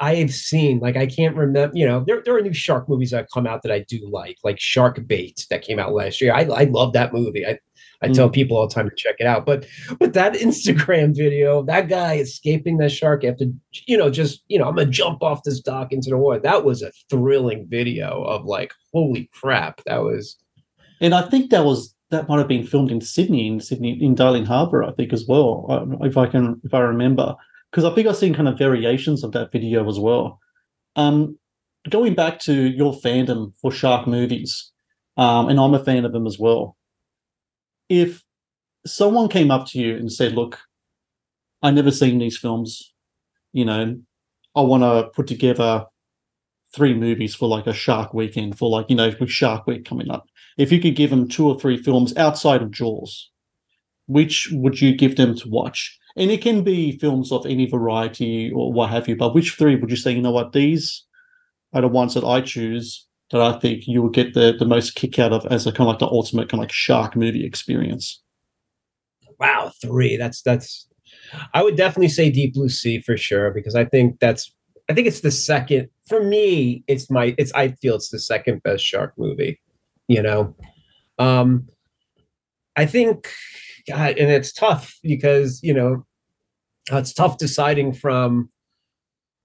I've 0.00 0.32
seen. 0.32 0.80
Like 0.80 0.96
I 0.96 1.06
can't 1.06 1.36
remember, 1.36 1.76
you 1.76 1.86
know, 1.86 2.02
there, 2.06 2.22
there 2.24 2.36
are 2.36 2.40
new 2.40 2.54
shark 2.54 2.88
movies 2.88 3.10
that 3.12 3.28
come 3.32 3.46
out 3.46 3.62
that 3.62 3.70
I 3.70 3.84
do 3.88 4.00
like, 4.10 4.38
like 4.42 4.58
Shark 4.58 5.06
Bait 5.06 5.46
that 5.50 5.62
came 5.62 5.78
out 5.78 5.92
last 5.92 6.20
year. 6.20 6.32
I, 6.32 6.40
I 6.44 6.64
love 6.64 6.94
that 6.94 7.12
movie. 7.12 7.46
I, 7.46 7.58
I 8.02 8.08
tell 8.08 8.30
people 8.30 8.56
all 8.56 8.66
the 8.66 8.74
time 8.74 8.88
to 8.88 8.96
check 8.96 9.16
it 9.18 9.26
out. 9.26 9.44
But 9.44 9.66
but 9.98 10.14
that 10.14 10.34
Instagram 10.46 11.14
video, 11.16 11.62
that 11.64 11.88
guy 11.88 12.16
escaping 12.16 12.78
that 12.78 12.90
shark 12.90 13.24
after, 13.24 13.46
you 13.86 13.96
know, 13.96 14.10
just, 14.10 14.42
you 14.48 14.58
know, 14.58 14.68
I'm 14.68 14.76
gonna 14.76 14.90
jump 14.90 15.22
off 15.22 15.44
this 15.44 15.60
dock 15.60 15.92
into 15.92 16.10
the 16.10 16.16
water. 16.16 16.40
That 16.40 16.64
was 16.64 16.82
a 16.82 16.92
thrilling 17.10 17.66
video 17.68 18.22
of 18.24 18.44
like, 18.44 18.72
holy 18.92 19.28
crap. 19.32 19.82
That 19.84 20.02
was 20.02 20.36
And 21.00 21.14
I 21.14 21.22
think 21.22 21.50
that 21.50 21.64
was 21.64 21.94
that 22.10 22.28
might 22.28 22.38
have 22.38 22.48
been 22.48 22.66
filmed 22.66 22.90
in 22.90 23.00
Sydney, 23.00 23.46
in 23.46 23.60
Sydney, 23.60 24.02
in 24.02 24.14
Darling 24.14 24.44
Harbour, 24.44 24.82
I 24.82 24.92
think 24.92 25.12
as 25.12 25.26
well, 25.28 25.98
if 26.02 26.16
I 26.16 26.26
can, 26.26 26.60
if 26.64 26.74
I 26.74 26.80
remember, 26.80 27.36
because 27.70 27.84
I 27.84 27.94
think 27.94 28.08
I've 28.08 28.16
seen 28.16 28.34
kind 28.34 28.48
of 28.48 28.58
variations 28.58 29.22
of 29.22 29.32
that 29.32 29.52
video 29.52 29.88
as 29.88 29.98
well. 29.98 30.40
Um, 30.96 31.38
going 31.88 32.14
back 32.14 32.40
to 32.40 32.52
your 32.52 32.94
fandom 32.94 33.52
for 33.60 33.70
shark 33.70 34.06
movies, 34.08 34.72
um, 35.16 35.48
and 35.48 35.60
I'm 35.60 35.74
a 35.74 35.84
fan 35.84 36.04
of 36.04 36.12
them 36.12 36.26
as 36.26 36.38
well. 36.38 36.76
If 37.90 38.24
someone 38.86 39.28
came 39.28 39.50
up 39.50 39.66
to 39.68 39.78
you 39.78 39.96
and 39.96 40.10
said, 40.10 40.32
"Look, 40.34 40.58
I 41.62 41.70
never 41.70 41.90
seen 41.90 42.18
these 42.18 42.38
films, 42.38 42.94
you 43.52 43.66
know, 43.66 44.00
I 44.56 44.62
want 44.62 44.82
to 44.84 45.10
put 45.14 45.26
together 45.26 45.84
three 46.74 46.94
movies 46.94 47.34
for 47.34 47.48
like 47.48 47.66
a 47.66 47.74
Shark 47.74 48.14
Weekend 48.14 48.56
for 48.56 48.70
like 48.70 48.88
you 48.88 48.96
know 48.96 49.12
with 49.20 49.30
Shark 49.30 49.66
Week 49.66 49.84
coming 49.84 50.10
up." 50.10 50.26
if 50.60 50.70
you 50.70 50.78
could 50.78 50.94
give 50.94 51.08
them 51.10 51.26
two 51.26 51.48
or 51.48 51.58
three 51.58 51.78
films 51.78 52.14
outside 52.18 52.60
of 52.60 52.70
Jaws, 52.70 53.30
which 54.06 54.48
would 54.52 54.80
you 54.80 54.94
give 54.94 55.16
them 55.16 55.34
to 55.36 55.48
watch? 55.48 55.98
And 56.16 56.30
it 56.30 56.42
can 56.42 56.62
be 56.62 56.98
films 56.98 57.32
of 57.32 57.46
any 57.46 57.66
variety 57.66 58.50
or 58.54 58.70
what 58.70 58.90
have 58.90 59.08
you, 59.08 59.16
but 59.16 59.34
which 59.34 59.52
three 59.52 59.76
would 59.76 59.90
you 59.90 59.96
say, 59.96 60.12
you 60.12 60.20
know 60.20 60.32
what, 60.32 60.52
these 60.52 61.04
are 61.72 61.80
the 61.80 61.88
ones 61.88 62.12
that 62.12 62.24
I 62.24 62.42
choose 62.42 63.06
that 63.30 63.40
I 63.40 63.58
think 63.58 63.86
you 63.86 64.02
will 64.02 64.10
get 64.10 64.34
the, 64.34 64.54
the 64.58 64.64
most 64.64 64.94
kick 64.94 65.18
out 65.18 65.32
of 65.32 65.46
as 65.46 65.66
a 65.66 65.72
kind 65.72 65.82
of 65.82 65.86
like 65.88 65.98
the 65.98 66.06
ultimate 66.06 66.48
kind 66.48 66.60
of 66.60 66.64
like 66.64 66.72
shark 66.72 67.16
movie 67.16 67.44
experience? 67.44 68.22
wow, 69.38 69.72
three. 69.80 70.18
That's 70.18 70.42
that's 70.42 70.86
I 71.54 71.62
would 71.62 71.76
definitely 71.76 72.08
say 72.08 72.30
Deep 72.30 72.52
Blue 72.52 72.68
Sea 72.68 73.00
for 73.00 73.16
sure, 73.16 73.50
because 73.50 73.74
I 73.74 73.86
think 73.86 74.20
that's 74.20 74.54
I 74.90 74.94
think 74.94 75.06
it's 75.06 75.20
the 75.20 75.30
second 75.30 75.88
for 76.08 76.22
me, 76.22 76.84
it's 76.86 77.10
my 77.10 77.34
it's 77.38 77.52
I 77.54 77.68
feel 77.68 77.94
it's 77.94 78.10
the 78.10 78.18
second 78.18 78.62
best 78.62 78.84
shark 78.84 79.14
movie 79.16 79.58
you 80.10 80.20
know 80.20 80.54
um 81.20 81.68
i 82.76 82.84
think 82.84 83.32
god 83.88 84.18
and 84.18 84.30
it's 84.30 84.52
tough 84.52 84.98
because 85.04 85.60
you 85.62 85.72
know 85.72 86.04
it's 86.90 87.12
tough 87.12 87.38
deciding 87.38 87.92
from 87.92 88.50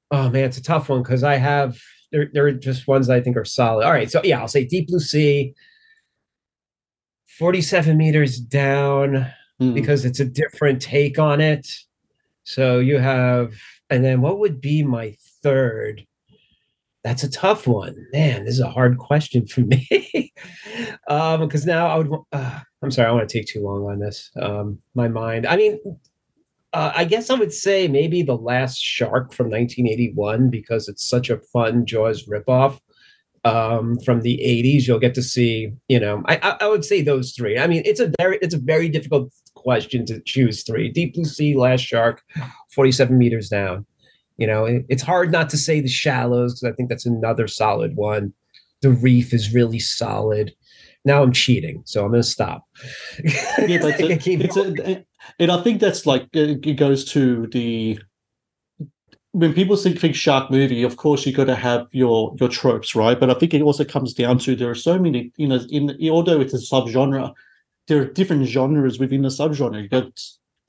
oh 0.10 0.30
man 0.32 0.45
it's 0.45 0.58
a 0.58 0.63
tough 0.63 0.89
one 0.89 1.04
because 1.04 1.24
i 1.24 1.36
have 1.36 1.78
there, 2.12 2.30
there 2.34 2.46
are 2.48 2.52
just 2.52 2.88
ones 2.88 3.08
that 3.08 3.15
i 3.18 3.22
think 3.22 3.38
are 3.38 3.46
solid. 3.46 3.86
All 3.86 3.91
right 3.91 4.10
so 4.12 4.22
yeah 4.24 4.39
i'll 4.39 4.48
say 4.48 4.65
deep 4.65 4.88
blue 4.88 5.00
sea. 5.00 5.54
47 7.39 7.98
meters 7.98 8.38
down 8.39 9.28
Mm. 9.62 9.74
because 9.74 10.04
it's 10.04 10.20
a 10.20 10.26
different 10.26 10.82
take 10.82 11.18
on 11.18 11.39
it. 11.39 11.65
So 12.44 12.80
you 12.80 12.98
have 13.00 13.54
and 13.89 14.04
then 14.04 14.20
what 14.20 14.39
would 14.39 14.60
be 14.60 14.84
my 14.84 15.15
third? 15.44 16.06
That's 17.06 17.24
a 17.24 17.32
tough 17.32 17.65
one. 17.65 17.96
Man 18.12 18.44
this 18.44 18.56
is 18.56 18.60
a 18.60 18.70
hard 18.70 18.98
question 18.98 19.48
for 19.48 19.62
me. 19.62 20.34
Um 21.08 21.39
because 21.41 21.65
now 21.65 21.88
i 21.88 21.98
would 21.98 22.10
uh, 22.34 22.60
i'm 22.82 22.91
sorry 22.91 23.08
i 23.08 23.12
want 23.12 23.30
to 23.30 23.38
take 23.39 23.48
too 23.48 23.62
long 23.62 23.86
on 23.86 24.00
this. 24.00 24.30
Um 24.41 24.80
my 24.94 25.08
mind 25.08 25.46
i 25.48 25.56
mean 25.56 25.80
uh, 26.75 26.91
i 26.95 27.03
guess 27.03 27.29
i 27.29 27.33
would 27.33 27.53
say 27.53 27.88
maybe 27.88 28.21
the 28.21 28.38
last 28.38 28.79
shark 28.79 29.33
from 29.33 29.49
1981 29.49 30.49
because 30.49 30.88
it's 30.88 31.07
such 31.07 31.29
a 31.29 31.38
fun 31.38 31.85
jaws 31.85 32.27
ripoff 32.27 32.79
um 33.43 33.97
from 34.05 34.21
the 34.21 34.39
80s 34.43 34.88
you'll 34.88 34.99
get 34.99 35.15
to 35.15 35.23
see 35.23 35.71
you 35.88 35.99
know 35.99 36.23
I, 36.27 36.35
I 36.38 36.57
i 36.61 36.67
would 36.67 36.85
say 36.85 37.01
those 37.01 37.33
three 37.33 37.57
i 37.57 37.67
mean 37.67 37.83
it's 37.85 37.99
a 37.99 38.11
very 38.19 38.39
it's 38.41 38.55
a 38.55 38.59
very 38.59 38.89
difficult 38.89 39.31
question 39.53 40.05
to 40.07 40.21
choose 40.21 40.63
three 40.63 40.89
deep 40.89 41.13
blue 41.13 41.25
sea 41.25 41.55
last 41.55 41.81
shark 41.81 42.21
47 42.73 43.17
meters 43.17 43.49
down 43.49 43.85
you 44.38 44.47
know, 44.47 44.65
it, 44.65 44.85
it's 44.89 45.03
hard 45.03 45.31
not 45.31 45.49
to 45.51 45.57
say 45.57 45.79
the 45.79 45.88
shallows 45.88 46.59
because 46.59 46.73
I 46.73 46.75
think 46.75 46.89
that's 46.89 47.05
another 47.05 47.47
solid 47.47 47.95
one. 47.95 48.33
The 48.81 48.91
reef 48.91 49.33
is 49.33 49.53
really 49.53 49.79
solid. 49.79 50.53
Now 51.05 51.23
I'm 51.23 51.31
cheating, 51.31 51.83
so 51.85 52.03
I'm 52.03 52.11
going 52.11 52.21
to 52.21 52.27
stop. 52.27 52.65
yeah, 53.23 53.79
but 53.79 53.99
it's, 53.99 54.27
a, 54.27 54.31
it's 54.31 54.57
a, 54.57 55.05
and 55.39 55.51
I 55.51 55.61
think 55.61 55.79
that's 55.79 56.05
like 56.05 56.27
it 56.33 56.77
goes 56.77 57.05
to 57.11 57.47
the 57.47 57.99
when 59.35 59.53
people 59.53 59.75
think, 59.75 59.99
think 59.99 60.15
shark 60.15 60.49
movie, 60.49 60.83
of 60.83 60.95
course 60.95 61.25
you 61.25 61.33
got 61.33 61.45
to 61.45 61.55
have 61.55 61.88
your 61.91 62.33
your 62.39 62.47
tropes, 62.47 62.95
right? 62.95 63.19
But 63.19 63.29
I 63.29 63.33
think 63.33 63.53
it 63.53 63.61
also 63.61 63.83
comes 63.83 64.13
down 64.13 64.39
to 64.39 64.55
there 64.55 64.69
are 64.69 64.75
so 64.75 64.97
many, 64.97 65.33
you 65.35 65.47
know, 65.47 65.59
in 65.69 65.97
although 66.09 66.39
it's 66.39 66.53
a 66.53 66.57
subgenre, 66.57 67.33
there 67.88 68.01
are 68.01 68.05
different 68.05 68.45
genres 68.45 68.97
within 68.97 69.23
the 69.23 69.29
subgenre. 69.29 69.83
You 69.83 69.89
got 69.89 70.19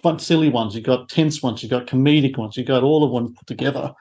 fun, 0.02 0.18
silly 0.18 0.48
ones, 0.48 0.74
you 0.74 0.80
got 0.80 1.08
tense 1.08 1.42
ones, 1.42 1.62
you 1.62 1.68
got 1.68 1.86
comedic 1.86 2.36
ones, 2.36 2.56
you 2.56 2.64
got 2.64 2.82
all 2.82 3.04
of 3.04 3.12
them 3.12 3.34
put 3.34 3.46
together. 3.46 3.92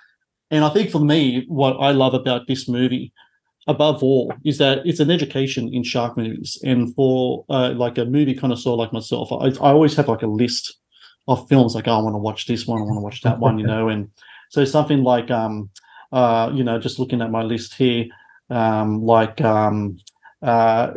And 0.50 0.66
I 0.66 0.70
think 0.70 0.90
for 0.90 1.00
me, 1.00 1.46
what 1.48 1.78
I 1.80 1.92
love 1.92 2.16
about 2.16 2.48
this 2.48 2.68
movie, 2.68 3.14
above 3.68 4.04
all, 4.04 4.34
is 4.44 4.58
that 4.60 4.86
it's 4.86 5.00
an 5.00 5.12
education 5.12 5.74
in 5.74 5.84
shark 5.84 6.18
movies. 6.18 6.58
And 6.64 6.94
for 6.96 7.46
uh, 7.50 7.72
like 7.72 7.98
a 7.98 8.06
movie 8.06 8.36
connoisseur 8.36 8.72
like 8.72 8.94
myself, 8.94 9.32
I, 9.32 9.48
I 9.64 9.72
always 9.72 9.96
have 9.96 10.08
like 10.08 10.22
a 10.22 10.28
list 10.28 10.78
of 11.28 11.48
films 11.48 11.74
like, 11.74 11.88
oh, 11.88 11.98
I 11.98 12.02
want 12.02 12.14
to 12.14 12.20
watch 12.20 12.46
this 12.46 12.68
one, 12.68 12.82
I 12.82 12.86
want 12.86 12.98
to 12.98 13.02
watch 13.02 13.22
that 13.24 13.40
one, 13.40 13.58
you 13.58 13.66
know. 13.68 13.90
And 13.90 14.10
so 14.50 14.64
something 14.66 15.04
like, 15.04 15.32
um, 15.32 15.70
uh, 16.12 16.52
you 16.54 16.64
know, 16.64 16.80
just 16.80 17.00
looking 17.00 17.22
at 17.22 17.32
my 17.32 17.42
list 17.42 17.74
here, 17.74 18.06
um, 18.50 19.04
like 19.04 19.42
um, 19.42 19.98
uh, 20.42 20.94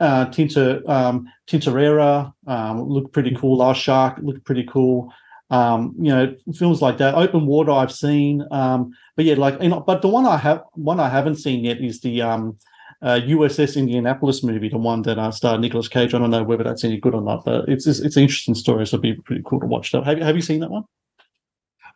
uh, 0.00 0.26
Tinta, 0.26 0.88
um, 0.88 1.30
Tintorera 1.46 2.32
um, 2.46 2.82
looked 2.82 3.12
pretty 3.12 3.34
cool. 3.34 3.58
Last 3.58 3.78
Shark 3.78 4.18
looked 4.22 4.44
pretty 4.44 4.64
cool. 4.64 5.12
Um, 5.50 5.94
you 5.98 6.10
know, 6.10 6.34
films 6.54 6.80
like 6.80 6.98
that. 6.98 7.16
Open 7.16 7.44
Water 7.44 7.72
I've 7.72 7.92
seen, 7.92 8.44
um, 8.52 8.92
but 9.16 9.24
yeah, 9.24 9.34
like 9.34 9.58
but 9.84 10.00
the 10.00 10.08
one 10.08 10.24
I 10.24 10.36
have, 10.36 10.62
one 10.74 11.00
I 11.00 11.08
haven't 11.08 11.36
seen 11.36 11.64
yet 11.64 11.80
is 11.80 12.00
the 12.00 12.22
um, 12.22 12.56
uh, 13.02 13.20
USS 13.20 13.76
Indianapolis 13.76 14.42
movie, 14.42 14.68
the 14.68 14.78
one 14.78 15.02
that 15.02 15.18
uh, 15.18 15.30
starred 15.30 15.60
Nicolas 15.60 15.88
Cage. 15.88 16.14
I 16.14 16.18
don't 16.18 16.30
know 16.30 16.42
whether 16.42 16.64
that's 16.64 16.84
any 16.84 16.98
good 16.98 17.14
or 17.14 17.22
not, 17.22 17.44
but 17.44 17.68
it's 17.68 17.86
it's, 17.86 18.00
it's 18.00 18.16
an 18.16 18.22
interesting 18.22 18.54
story, 18.54 18.86
so 18.86 18.96
it'd 18.96 19.02
be 19.02 19.14
pretty 19.14 19.42
cool 19.44 19.60
to 19.60 19.66
watch 19.66 19.92
that. 19.92 20.04
Have 20.04 20.18
you 20.18 20.24
have 20.24 20.36
you 20.36 20.42
seen 20.42 20.60
that 20.60 20.70
one? 20.70 20.84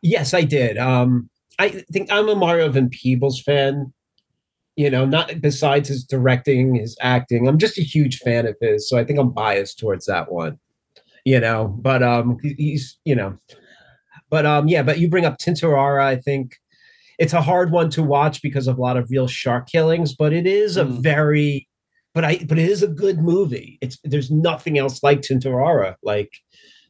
Yes, 0.02 0.34
I 0.34 0.42
did. 0.42 0.78
Um, 0.78 1.30
I 1.58 1.68
think 1.68 2.10
I'm 2.10 2.28
a 2.28 2.34
Mario 2.34 2.68
Van 2.70 2.88
Peebles 2.88 3.40
fan. 3.40 3.92
You 4.76 4.90
know, 4.90 5.04
not 5.04 5.40
besides 5.40 5.88
his 5.88 6.04
directing, 6.04 6.74
his 6.74 6.96
acting. 7.00 7.46
I'm 7.46 7.58
just 7.58 7.78
a 7.78 7.82
huge 7.82 8.18
fan 8.18 8.46
of 8.46 8.56
his, 8.60 8.88
so 8.88 8.98
I 8.98 9.04
think 9.04 9.18
I'm 9.18 9.30
biased 9.30 9.78
towards 9.78 10.06
that 10.06 10.32
one. 10.32 10.58
You 11.24 11.40
know, 11.40 11.68
but 11.68 12.02
um, 12.02 12.36
he's 12.42 12.98
you 13.04 13.14
know, 13.14 13.36
but 14.30 14.44
um, 14.44 14.68
yeah. 14.68 14.82
But 14.82 14.98
you 14.98 15.08
bring 15.08 15.24
up 15.24 15.38
Tintorera. 15.38 16.02
I 16.02 16.16
think 16.16 16.56
it's 17.18 17.32
a 17.32 17.40
hard 17.40 17.70
one 17.70 17.90
to 17.90 18.02
watch 18.02 18.42
because 18.42 18.66
of 18.68 18.76
a 18.76 18.80
lot 18.80 18.96
of 18.96 19.08
real 19.10 19.26
shark 19.28 19.68
killings, 19.68 20.14
but 20.14 20.32
it 20.32 20.46
is 20.46 20.76
a 20.76 20.84
Mm. 20.84 21.02
very, 21.02 21.68
but 22.12 22.24
I, 22.24 22.44
but 22.46 22.58
it 22.58 22.68
is 22.68 22.82
a 22.82 22.88
good 22.88 23.20
movie. 23.20 23.78
It's 23.80 23.98
there's 24.04 24.30
nothing 24.30 24.78
else 24.78 25.02
like 25.02 25.20
Tintorera. 25.22 25.94
Like 26.02 26.30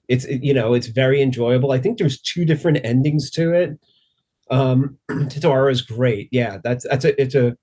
it's 0.08 0.26
you 0.26 0.52
know 0.52 0.74
it's 0.74 0.88
very 0.88 1.22
enjoyable. 1.22 1.70
I 1.72 1.78
think 1.78 1.98
there's 1.98 2.20
two 2.20 2.44
different 2.44 2.80
endings 2.84 3.30
to 3.32 3.52
it. 3.52 3.78
Um, 4.50 4.98
Totoro 5.10 5.70
is 5.70 5.80
great. 5.82 6.28
Yeah, 6.32 6.58
that's 6.64 6.84
that's 6.88 7.04
a 7.04 7.20
it's 7.20 7.34
a 7.34 7.56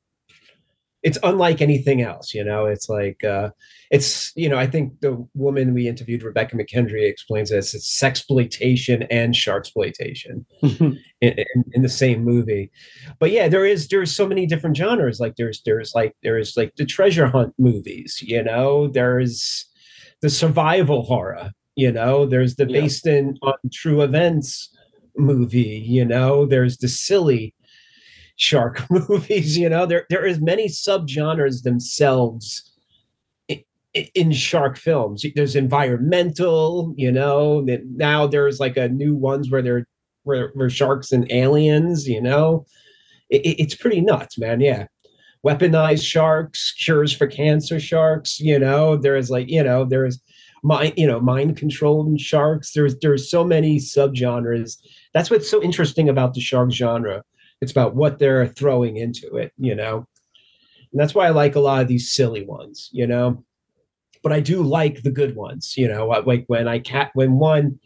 it's 1.03 1.17
unlike 1.23 1.61
anything 1.61 2.01
else. 2.01 2.33
You 2.33 2.43
know, 2.43 2.65
it's 2.65 2.87
like 2.87 3.23
uh, 3.23 3.49
it's 3.89 4.31
you 4.35 4.47
know 4.47 4.57
I 4.57 4.67
think 4.67 4.99
the 5.01 5.25
woman 5.33 5.73
we 5.73 5.87
interviewed, 5.87 6.23
Rebekah 6.23 6.55
McKendry, 6.55 7.09
explains 7.09 7.49
this: 7.49 7.73
it's 7.73 7.99
sexploitation 7.99 9.07
and 9.09 9.33
sharksploitation 9.33 10.45
in, 10.61 10.97
in, 11.21 11.63
in 11.73 11.81
the 11.81 11.89
same 11.89 12.23
movie. 12.23 12.71
But 13.19 13.31
yeah, 13.31 13.47
there 13.47 13.65
is 13.65 13.87
there's 13.87 14.15
so 14.15 14.27
many 14.27 14.45
different 14.45 14.77
genres. 14.77 15.19
Like 15.19 15.35
there's 15.37 15.61
there's 15.65 15.93
like 15.95 16.15
there's 16.23 16.55
like 16.55 16.75
the 16.75 16.85
treasure 16.85 17.27
hunt 17.27 17.53
movies. 17.57 18.19
You 18.21 18.43
know, 18.43 18.87
there's 18.87 19.65
the 20.21 20.29
survival 20.29 21.03
horror. 21.03 21.51
You 21.75 21.91
know, 21.91 22.25
there's 22.25 22.55
the 22.57 22.67
Yeah. 22.69 22.81
based 22.81 23.07
in 23.07 23.37
on 23.41 23.53
true 23.73 24.01
events 24.01 24.69
movie. 25.17 25.83
You 25.85 26.05
know, 26.05 26.45
there's 26.45 26.77
the 26.77 26.87
silly 26.87 27.55
shark 28.37 28.83
movies. 28.89 29.57
You 29.57 29.69
know, 29.69 29.85
there 29.85 30.05
there 30.09 30.25
is 30.25 30.39
many 30.41 30.67
subgenres 30.67 31.63
themselves 31.63 32.71
i- 33.49 33.63
i- 33.95 34.11
in 34.15 34.31
shark 34.31 34.77
films. 34.77 35.25
There's 35.35 35.55
environmental. 35.55 36.93
You 36.97 37.11
know, 37.11 37.65
now 37.95 38.27
there's 38.27 38.59
like 38.59 38.77
a 38.77 38.89
new 38.89 39.15
ones 39.15 39.49
where 39.51 39.61
they're 39.61 39.87
where, 40.23 40.51
where 40.53 40.69
sharks 40.69 41.11
and 41.11 41.31
aliens. 41.31 42.07
You 42.07 42.21
know, 42.21 42.65
it, 43.29 43.41
it- 43.45 43.61
it's 43.63 43.75
pretty 43.75 44.01
nuts, 44.01 44.37
man. 44.37 44.61
Yeah. 44.61 44.87
Weaponized 45.45 46.03
sharks, 46.05 46.71
cures 46.73 47.11
for 47.11 47.25
cancer 47.25 47.79
sharks. 47.79 48.39
You 48.39 48.59
know, 48.59 48.95
there's 48.95 49.31
like, 49.31 49.49
you 49.49 49.63
know, 49.63 49.85
there's 49.85 50.21
mind, 50.61 50.93
you 50.97 51.07
know, 51.07 51.19
mind 51.19 51.57
controlled 51.57 52.19
sharks. 52.21 52.73
There's 52.73 52.95
there's 52.99 53.27
so 53.31 53.43
many 53.43 53.77
subgenres. 53.79 54.77
That's 55.15 55.31
what's 55.31 55.49
so 55.49 55.59
interesting 55.63 56.09
about 56.09 56.35
the 56.35 56.41
shark 56.41 56.71
genre. 56.71 57.23
It's 57.61 57.71
about 57.71 57.95
what 57.95 58.19
they're 58.19 58.47
throwing 58.47 58.97
into 58.97 59.35
it, 59.35 59.53
you 59.57 59.75
know. 59.75 60.07
And 60.91 60.99
that's 60.99 61.15
why 61.15 61.27
I 61.27 61.29
like 61.29 61.55
a 61.55 61.59
lot 61.59 61.81
of 61.81 61.87
these 61.87 62.11
silly 62.11 62.43
ones, 62.43 62.89
you 62.91 63.07
know. 63.07 63.43
But 64.23 64.33
I 64.33 64.39
do 64.39 64.61
like 64.61 65.03
the 65.03 65.11
good 65.11 65.35
ones, 65.35 65.75
you 65.77 65.87
know. 65.87 66.07
Like 66.07 66.45
when 66.47 66.67
I 66.67 66.79
cat 66.79 67.11
when 67.13 67.39
one 67.39 67.79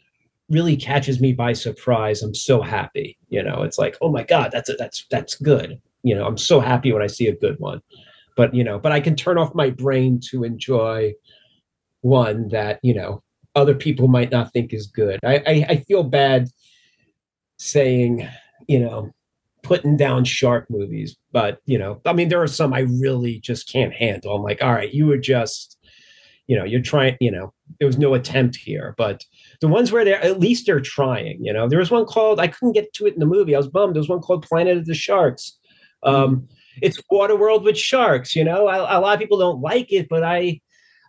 really 0.49 0.77
catches 0.77 1.19
me 1.19 1.33
by 1.33 1.53
surprise, 1.53 2.21
I'm 2.21 2.35
so 2.35 2.61
happy. 2.61 3.17
You 3.29 3.43
know, 3.43 3.63
it's 3.63 3.77
like, 3.77 3.97
oh 4.01 4.11
my 4.11 4.23
god, 4.23 4.51
that's 4.51 4.69
a, 4.69 4.73
that's 4.73 5.05
that's 5.11 5.35
good. 5.35 5.79
You 6.03 6.15
know, 6.15 6.25
I'm 6.25 6.37
so 6.37 6.59
happy 6.59 6.91
when 6.91 7.01
I 7.01 7.07
see 7.07 7.27
a 7.27 7.35
good 7.35 7.59
one. 7.59 7.81
But 8.35 8.53
you 8.53 8.63
know, 8.63 8.79
but 8.79 8.91
I 8.91 8.99
can 8.99 9.15
turn 9.15 9.37
off 9.37 9.55
my 9.55 9.69
brain 9.69 10.19
to 10.31 10.43
enjoy 10.43 11.13
one 12.01 12.49
that 12.49 12.79
you 12.83 12.93
know 12.93 13.23
other 13.55 13.75
people 13.75 14.07
might 14.07 14.31
not 14.31 14.51
think 14.51 14.73
is 14.73 14.87
good. 14.87 15.19
I 15.23 15.37
I, 15.37 15.65
I 15.69 15.77
feel 15.87 16.03
bad 16.03 16.49
saying, 17.57 18.27
you 18.67 18.79
know, 18.79 19.11
putting 19.65 19.97
down 19.97 20.23
shark 20.23 20.67
movies, 20.69 21.17
but 21.31 21.59
you 21.65 21.77
know, 21.77 21.99
I 22.05 22.13
mean, 22.13 22.29
there 22.29 22.41
are 22.41 22.47
some 22.47 22.73
I 22.73 22.81
really 22.81 23.39
just 23.39 23.71
can't 23.71 23.93
handle. 23.93 24.35
I'm 24.35 24.43
like, 24.43 24.61
all 24.61 24.73
right, 24.73 24.93
you 24.93 25.07
were 25.07 25.17
just, 25.17 25.77
you 26.47 26.55
know, 26.55 26.63
you're 26.63 26.81
trying, 26.81 27.17
you 27.19 27.31
know, 27.31 27.51
there 27.79 27.87
was 27.87 27.97
no 27.97 28.13
attempt 28.13 28.55
here, 28.55 28.93
but 28.97 29.23
the 29.61 29.67
ones 29.67 29.91
where 29.91 30.05
they're 30.05 30.23
at 30.23 30.39
least 30.39 30.67
they're 30.67 30.79
trying, 30.79 31.43
you 31.43 31.51
know, 31.51 31.67
there 31.67 31.79
was 31.79 31.91
one 31.91 32.05
called 32.05 32.39
I 32.39 32.47
couldn't 32.47 32.73
get 32.73 32.93
to 32.93 33.07
it 33.07 33.13
in 33.13 33.19
the 33.19 33.25
movie. 33.25 33.55
I 33.55 33.57
was 33.57 33.67
bummed. 33.67 33.95
There 33.95 34.01
was 34.01 34.09
one 34.09 34.21
called 34.21 34.47
Planet 34.47 34.77
of 34.77 34.85
the 34.85 34.95
Sharks. 34.95 35.57
Um, 36.03 36.47
it's 36.81 37.01
Waterworld 37.11 37.63
with 37.63 37.77
sharks, 37.77 38.35
you 38.35 38.43
know. 38.43 38.67
A, 38.67 38.99
a 38.99 38.99
lot 38.99 39.13
of 39.13 39.19
people 39.19 39.39
don't 39.39 39.61
like 39.61 39.91
it, 39.91 40.07
but 40.09 40.23
I 40.23 40.61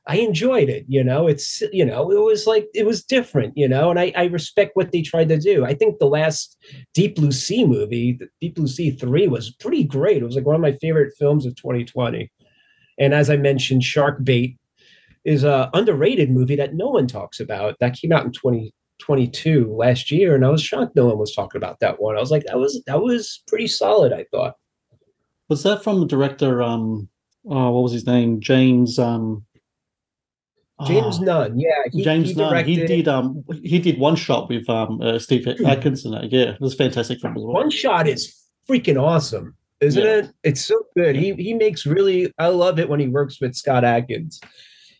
I 0.09 0.17
enjoyed 0.19 0.69
it, 0.69 0.85
you 0.89 1.03
know. 1.03 1.27
It's 1.27 1.63
you 1.73 1.85
know, 1.85 2.11
it 2.11 2.21
was 2.21 2.47
like 2.47 2.69
it 2.75 2.87
was 2.87 3.03
different, 3.03 3.57
you 3.57 3.69
know, 3.69 3.91
and 3.91 3.99
I, 3.99 4.13
I 4.17 4.25
respect 4.27 4.73
what 4.75 4.93
they 4.93 5.03
tried 5.03 5.29
to 5.31 5.39
do. 5.39 5.65
I 5.65 5.75
think 5.75 5.99
the 5.99 6.07
last 6.07 6.57
Deep 6.95 7.17
Blue 7.17 7.33
Sea 7.33 7.65
movie, 7.65 8.19
Deep 8.41 8.55
Blue 8.55 8.69
Sea 8.69 8.93
3 8.93 9.27
was 9.29 9.51
pretty 9.51 9.83
great. 9.83 10.23
It 10.23 10.25
was 10.25 10.37
like 10.37 10.47
one 10.47 10.55
of 10.55 10.61
my 10.61 10.73
favorite 10.73 11.15
films 11.19 11.45
of 11.45 11.57
2020. 11.57 12.31
And 12.99 13.15
as 13.15 13.31
I 13.31 13.37
mentioned, 13.37 13.83
Shark 13.83 14.23
Bait 14.23 14.59
is 15.25 15.43
a 15.43 15.71
underrated 15.75 16.31
movie 16.31 16.57
that 16.57 16.75
no 16.75 16.89
one 16.89 17.09
talks 17.09 17.41
about. 17.41 17.77
That 17.81 17.97
came 17.97 18.13
out 18.13 18.25
in 18.25 18.31
2022 18.31 19.75
last 19.75 20.13
year, 20.13 20.37
and 20.37 20.47
I 20.47 20.51
was 20.51 20.63
shocked 20.63 20.95
no 20.95 21.07
one 21.07 21.19
was 21.19 21.35
talking 21.35 21.59
about 21.59 21.81
that 21.81 22.01
one. 22.01 22.17
I 22.17 22.21
was 22.21 22.31
like, 22.31 22.45
that 22.45 22.59
was 22.59 22.81
that 22.87 23.03
was 23.03 23.43
pretty 23.49 23.67
solid, 23.67 24.13
I 24.13 24.25
thought. 24.31 24.55
Was 25.49 25.65
that 25.65 25.83
from 25.83 25.99
the 25.99 26.07
director? 26.07 26.63
Um, 26.63 27.09
oh, 27.45 27.73
what 27.73 27.83
was 27.83 27.93
his 27.93 28.07
name? 28.07 28.41
James. 28.41 29.01
Um, 29.01 29.45
James 30.85 31.19
ah, 31.21 31.25
Nunn, 31.25 31.59
yeah, 31.59 31.71
he, 31.91 32.05
James 32.05 32.29
he 32.31 32.35
Nunn. 32.35 32.65
He 32.65 32.77
did. 32.77 33.09
Um, 33.09 33.43
he 33.63 33.79
did 33.79 33.99
one 33.99 34.15
shot 34.15 34.49
with 34.51 34.69
um 34.69 35.01
uh, 35.01 35.19
Steve 35.19 35.47
Adkins 35.65 36.05
in 36.05 36.13
it. 36.13 36.31
Yeah, 36.31 36.51
it 36.51 36.61
was 36.61 36.75
fantastic 36.75 37.21
film 37.21 37.37
as 37.37 37.43
well. 37.43 37.55
One 37.55 37.71
shot 37.71 38.07
is 38.07 38.35
freaking 38.69 39.01
awesome, 39.01 39.57
isn't 39.81 40.03
Yeah. 40.03 40.17
it? 40.19 40.31
It's 40.43 40.61
so 40.61 40.87
good. 40.95 41.17
He 41.17 41.33
he 41.35 41.55
makes 41.55 41.87
really. 41.87 42.31
I 42.39 42.49
love 42.49 42.79
it 42.79 42.89
when 42.91 43.01
he 43.01 43.09
works 43.09 43.41
with 43.41 43.55
Scott 43.55 43.85
Adkins. 43.85 44.39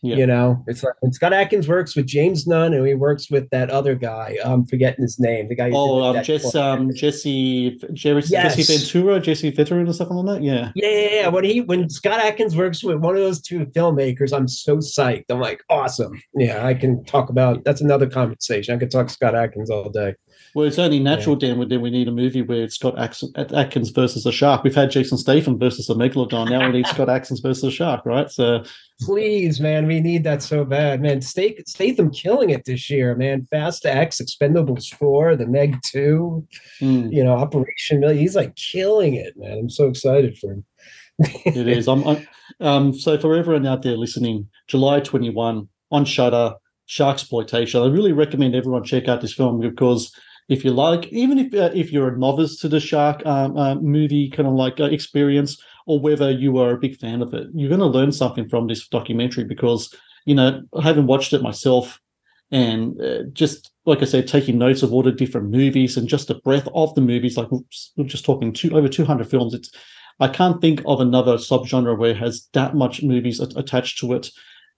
Yeah. 0.07 0.15
You 0.15 0.27
know, 0.27 0.63
it's 0.67 0.83
like 0.83 0.93
when 1.01 1.11
Scott 1.11 1.33
Adkins 1.33 1.67
works 1.67 1.95
with 1.95 2.05
James 2.07 2.47
Nunn, 2.47 2.73
and 2.73 2.87
he 2.87 2.93
works 2.93 3.29
with 3.29 3.49
that 3.49 3.69
other 3.69 3.95
guy. 3.95 4.37
I'm 4.43 4.65
forgetting 4.65 5.01
his 5.03 5.19
name. 5.19 5.49
The 5.49 5.55
guy. 5.55 5.71
Oh, 5.73 6.03
um, 6.03 6.23
Jess, 6.23 6.55
um, 6.55 6.93
Jesse, 6.93 7.79
Jerry, 7.93 8.23
Yes. 8.27 8.55
Jesse 8.55 8.77
Ventura, 8.77 9.19
Jesse 9.19 9.51
Ventura, 9.51 9.87
or 9.87 9.93
something 9.93 10.17
like 10.17 10.37
that. 10.37 10.43
Yeah. 10.43 10.71
Yeah, 10.75 10.89
yeah, 10.89 11.09
yeah. 11.21 11.27
When 11.27 11.43
he 11.43 11.61
when 11.61 11.89
Scott 11.89 12.19
Adkins 12.19 12.55
works 12.55 12.83
with 12.83 12.97
one 12.97 13.15
of 13.15 13.21
those 13.21 13.41
two 13.41 13.65
filmmakers, 13.67 14.31
I'm 14.35 14.47
so 14.47 14.77
psyched. 14.77 15.25
I'm 15.29 15.39
like, 15.39 15.63
awesome. 15.69 16.21
Yeah, 16.35 16.65
I 16.65 16.73
can 16.73 17.03
talk 17.05 17.29
about 17.29 17.63
that's 17.63 17.81
another 17.81 18.07
conversation. 18.09 18.75
I 18.75 18.77
could 18.79 18.91
talk 18.91 19.09
Scott 19.09 19.35
Adkins 19.35 19.69
all 19.69 19.89
day. 19.89 20.15
Well, 20.55 20.65
it's 20.65 20.79
only 20.79 20.99
natural, 20.99 21.35
Dan. 21.35 21.67
Then 21.67 21.81
we 21.81 21.89
need 21.91 22.07
a 22.07 22.11
movie 22.11 22.41
where 22.41 22.63
it's 22.63 22.75
Scott 22.75 22.95
Adkins 22.97 23.89
versus 23.89 24.25
a 24.25 24.31
shark. 24.31 24.63
We've 24.63 24.73
had 24.73 24.89
Jason 24.89 25.17
Statham 25.17 25.59
versus 25.59 25.89
a 25.89 25.93
megalodon. 25.93 26.49
Now 26.49 26.65
we 26.65 26.71
need 26.77 26.87
Scott 26.87 27.09
Adkins 27.15 27.41
versus 27.41 27.63
a 27.65 27.71
shark, 27.71 28.05
right? 28.05 28.29
So 28.31 28.63
Please, 29.01 29.59
man, 29.59 29.85
we 29.85 29.99
need 29.99 30.23
that 30.23 30.41
so 30.41 30.65
bad, 30.65 31.01
man. 31.01 31.21
Statham, 31.21 31.63
Statham 31.67 32.09
killing 32.09 32.49
it 32.49 32.65
this 32.65 32.89
year, 32.89 33.15
man. 33.15 33.45
Fast 33.45 33.85
X, 33.85 34.19
Expendables 34.19 34.91
four, 34.91 35.35
The 35.35 35.45
Meg 35.45 35.77
two, 35.83 36.47
mm, 36.81 37.11
you 37.13 37.23
know, 37.23 37.33
Operation 37.33 37.99
Million. 37.99 38.17
He's 38.17 38.35
like 38.35 38.55
killing 38.55 39.13
it, 39.13 39.37
man. 39.37 39.59
I'm 39.59 39.69
so 39.69 39.87
excited 39.87 40.37
for 40.39 40.51
him. 40.53 40.65
it 41.19 41.67
is. 41.67 41.87
I'm, 41.87 42.07
I'm, 42.07 42.27
um, 42.59 42.93
so 42.93 43.19
for 43.19 43.35
everyone 43.35 43.67
out 43.67 43.83
there 43.83 43.97
listening, 43.97 44.49
July 44.67 44.99
21 44.99 45.69
on 45.91 46.05
Shudder, 46.05 46.55
Shark 46.87 47.15
Exploitation. 47.15 47.81
I 47.81 47.87
really 47.87 48.13
recommend 48.13 48.55
everyone 48.55 48.83
check 48.83 49.07
out 49.07 49.21
this 49.21 49.33
film 49.33 49.59
because 49.59 50.11
if 50.49 50.63
you 50.63 50.71
like, 50.71 51.05
even 51.07 51.37
if 51.37 51.53
uh, 51.53 51.71
if 51.73 51.91
you're 51.91 52.13
a 52.13 52.17
novice 52.17 52.57
to 52.61 52.69
the 52.69 52.79
shark 52.79 53.25
um, 53.25 53.57
uh, 53.57 53.75
movie 53.75 54.29
kind 54.29 54.47
of 54.47 54.55
like 54.55 54.79
uh, 54.79 54.85
experience, 54.85 55.61
or 55.87 55.99
whether 55.99 56.29
you 56.29 56.57
are 56.57 56.71
a 56.71 56.77
big 56.77 56.97
fan 56.97 57.21
of 57.21 57.33
it, 57.33 57.47
you're 57.53 57.69
going 57.69 57.79
to 57.79 57.87
learn 57.87 58.11
something 58.11 58.47
from 58.47 58.67
this 58.67 58.87
documentary 58.87 59.45
because 59.45 59.93
you 60.25 60.35
know 60.35 60.61
I 60.77 60.83
haven't 60.83 61.07
watched 61.07 61.33
it 61.33 61.41
myself, 61.41 61.99
and 62.51 63.01
uh, 63.01 63.23
just 63.33 63.71
like 63.85 64.01
I 64.01 64.05
said, 64.05 64.27
taking 64.27 64.57
notes 64.57 64.83
of 64.83 64.93
all 64.93 65.01
the 65.01 65.11
different 65.11 65.49
movies 65.49 65.97
and 65.97 66.07
just 66.07 66.27
the 66.27 66.35
breadth 66.35 66.67
of 66.75 66.93
the 66.93 67.01
movies. 67.01 67.37
Like 67.37 67.49
we're 67.51 68.05
just 68.05 68.25
talking 68.25 68.53
two 68.53 68.77
over 68.77 68.89
200 68.89 69.27
films. 69.27 69.53
It's 69.53 69.71
I 70.19 70.27
can't 70.27 70.59
think 70.59 70.81
of 70.85 70.99
another 70.99 71.37
subgenre 71.37 71.97
where 71.97 72.11
it 72.11 72.17
has 72.17 72.47
that 72.53 72.75
much 72.75 73.01
movies 73.01 73.39
a- 73.39 73.59
attached 73.59 73.99
to 73.99 74.13
it, 74.13 74.29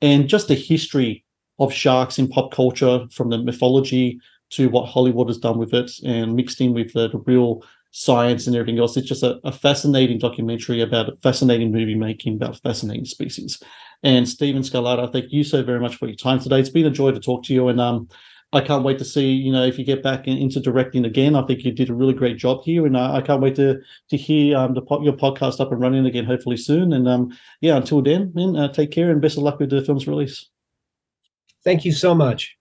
and 0.02 0.30
just 0.30 0.48
the 0.48 0.56
history 0.56 1.26
of 1.58 1.74
sharks 1.74 2.20
in 2.20 2.30
pop 2.30 2.52
culture 2.54 3.06
from 3.12 3.30
the 3.30 3.38
mythology 3.40 4.20
to 4.52 4.70
what 4.70 4.88
Hollywood 4.88 5.28
has 5.28 5.38
done 5.38 5.58
with 5.58 5.74
it, 5.74 5.92
and 6.06 6.36
mixed 6.36 6.62
in 6.62 6.74
with 6.74 6.94
the, 6.94 7.10
the 7.10 7.20
real 7.20 7.64
science 7.92 8.48
and 8.48 8.56
everything 8.56 8.80
else. 8.80 8.96
It's 8.98 9.08
just 9.08 9.24
a, 9.24 9.40
a 9.44 9.52
fascinating 9.52 10.20
documentary 10.20 10.82
about 10.82 11.10
a 11.10 11.16
fascinating 11.18 11.72
movie 11.72 11.96
making 11.96 12.36
about 12.36 12.62
fascinating 12.62 13.06
species. 13.06 13.62
And 14.04 14.28
Stephen 14.28 14.62
Scarlata, 14.62 15.12
thank 15.12 15.32
you 15.32 15.44
so 15.44 15.64
very 15.64 15.80
much 15.80 15.96
for 15.96 16.08
your 16.08 16.16
time 16.16 16.40
today. 16.40 16.60
It's 16.60 16.70
been 16.70 16.86
a 16.86 16.92
joy 16.92 17.12
to 17.12 17.20
talk 17.20 17.44
to 17.46 17.54
you, 17.54 17.68
and 17.68 17.82
um, 17.82 18.08
I 18.54 18.62
can't 18.62 18.84
wait 18.84 18.98
to 19.00 19.06
see 19.06 19.32
you 19.32 19.52
know 19.52 19.64
if 19.66 19.78
you 19.78 19.86
get 19.86 20.02
back 20.02 20.28
in, 20.28 20.38
into 20.38 20.60
directing 20.60 21.06
again. 21.06 21.36
I 21.36 21.46
think 21.46 21.64
you 21.64 21.72
did 21.72 21.90
a 21.90 21.94
really 21.94 22.14
great 22.14 22.38
job 22.38 22.64
here, 22.64 22.86
and 22.86 22.96
uh, 22.96 23.12
I 23.14 23.22
can't 23.22 23.42
wait 23.42 23.56
to 23.56 23.80
to 24.10 24.18
hear 24.18 24.58
um, 24.58 24.74
the 24.74 24.82
your 25.02 25.14
podcast 25.14 25.60
up 25.60 25.72
and 25.72 25.82
running 25.82 26.06
again, 26.06 26.26
hopefully 26.26 26.58
soon. 26.58 26.94
And 26.94 27.08
um, 27.08 27.38
yeah, 27.60 27.76
until 27.76 28.02
then, 28.02 28.32
man, 28.34 28.56
uh, 28.56 28.72
take 28.72 28.92
care 28.92 29.12
and 29.12 29.22
best 29.22 29.38
of 29.38 29.44
luck 29.44 29.60
with 29.60 29.70
the 29.70 29.84
film's 29.84 30.08
release. 30.08 30.50
Thank 31.64 31.84
you 31.84 31.92
so 31.92 32.16
much. 32.16 32.59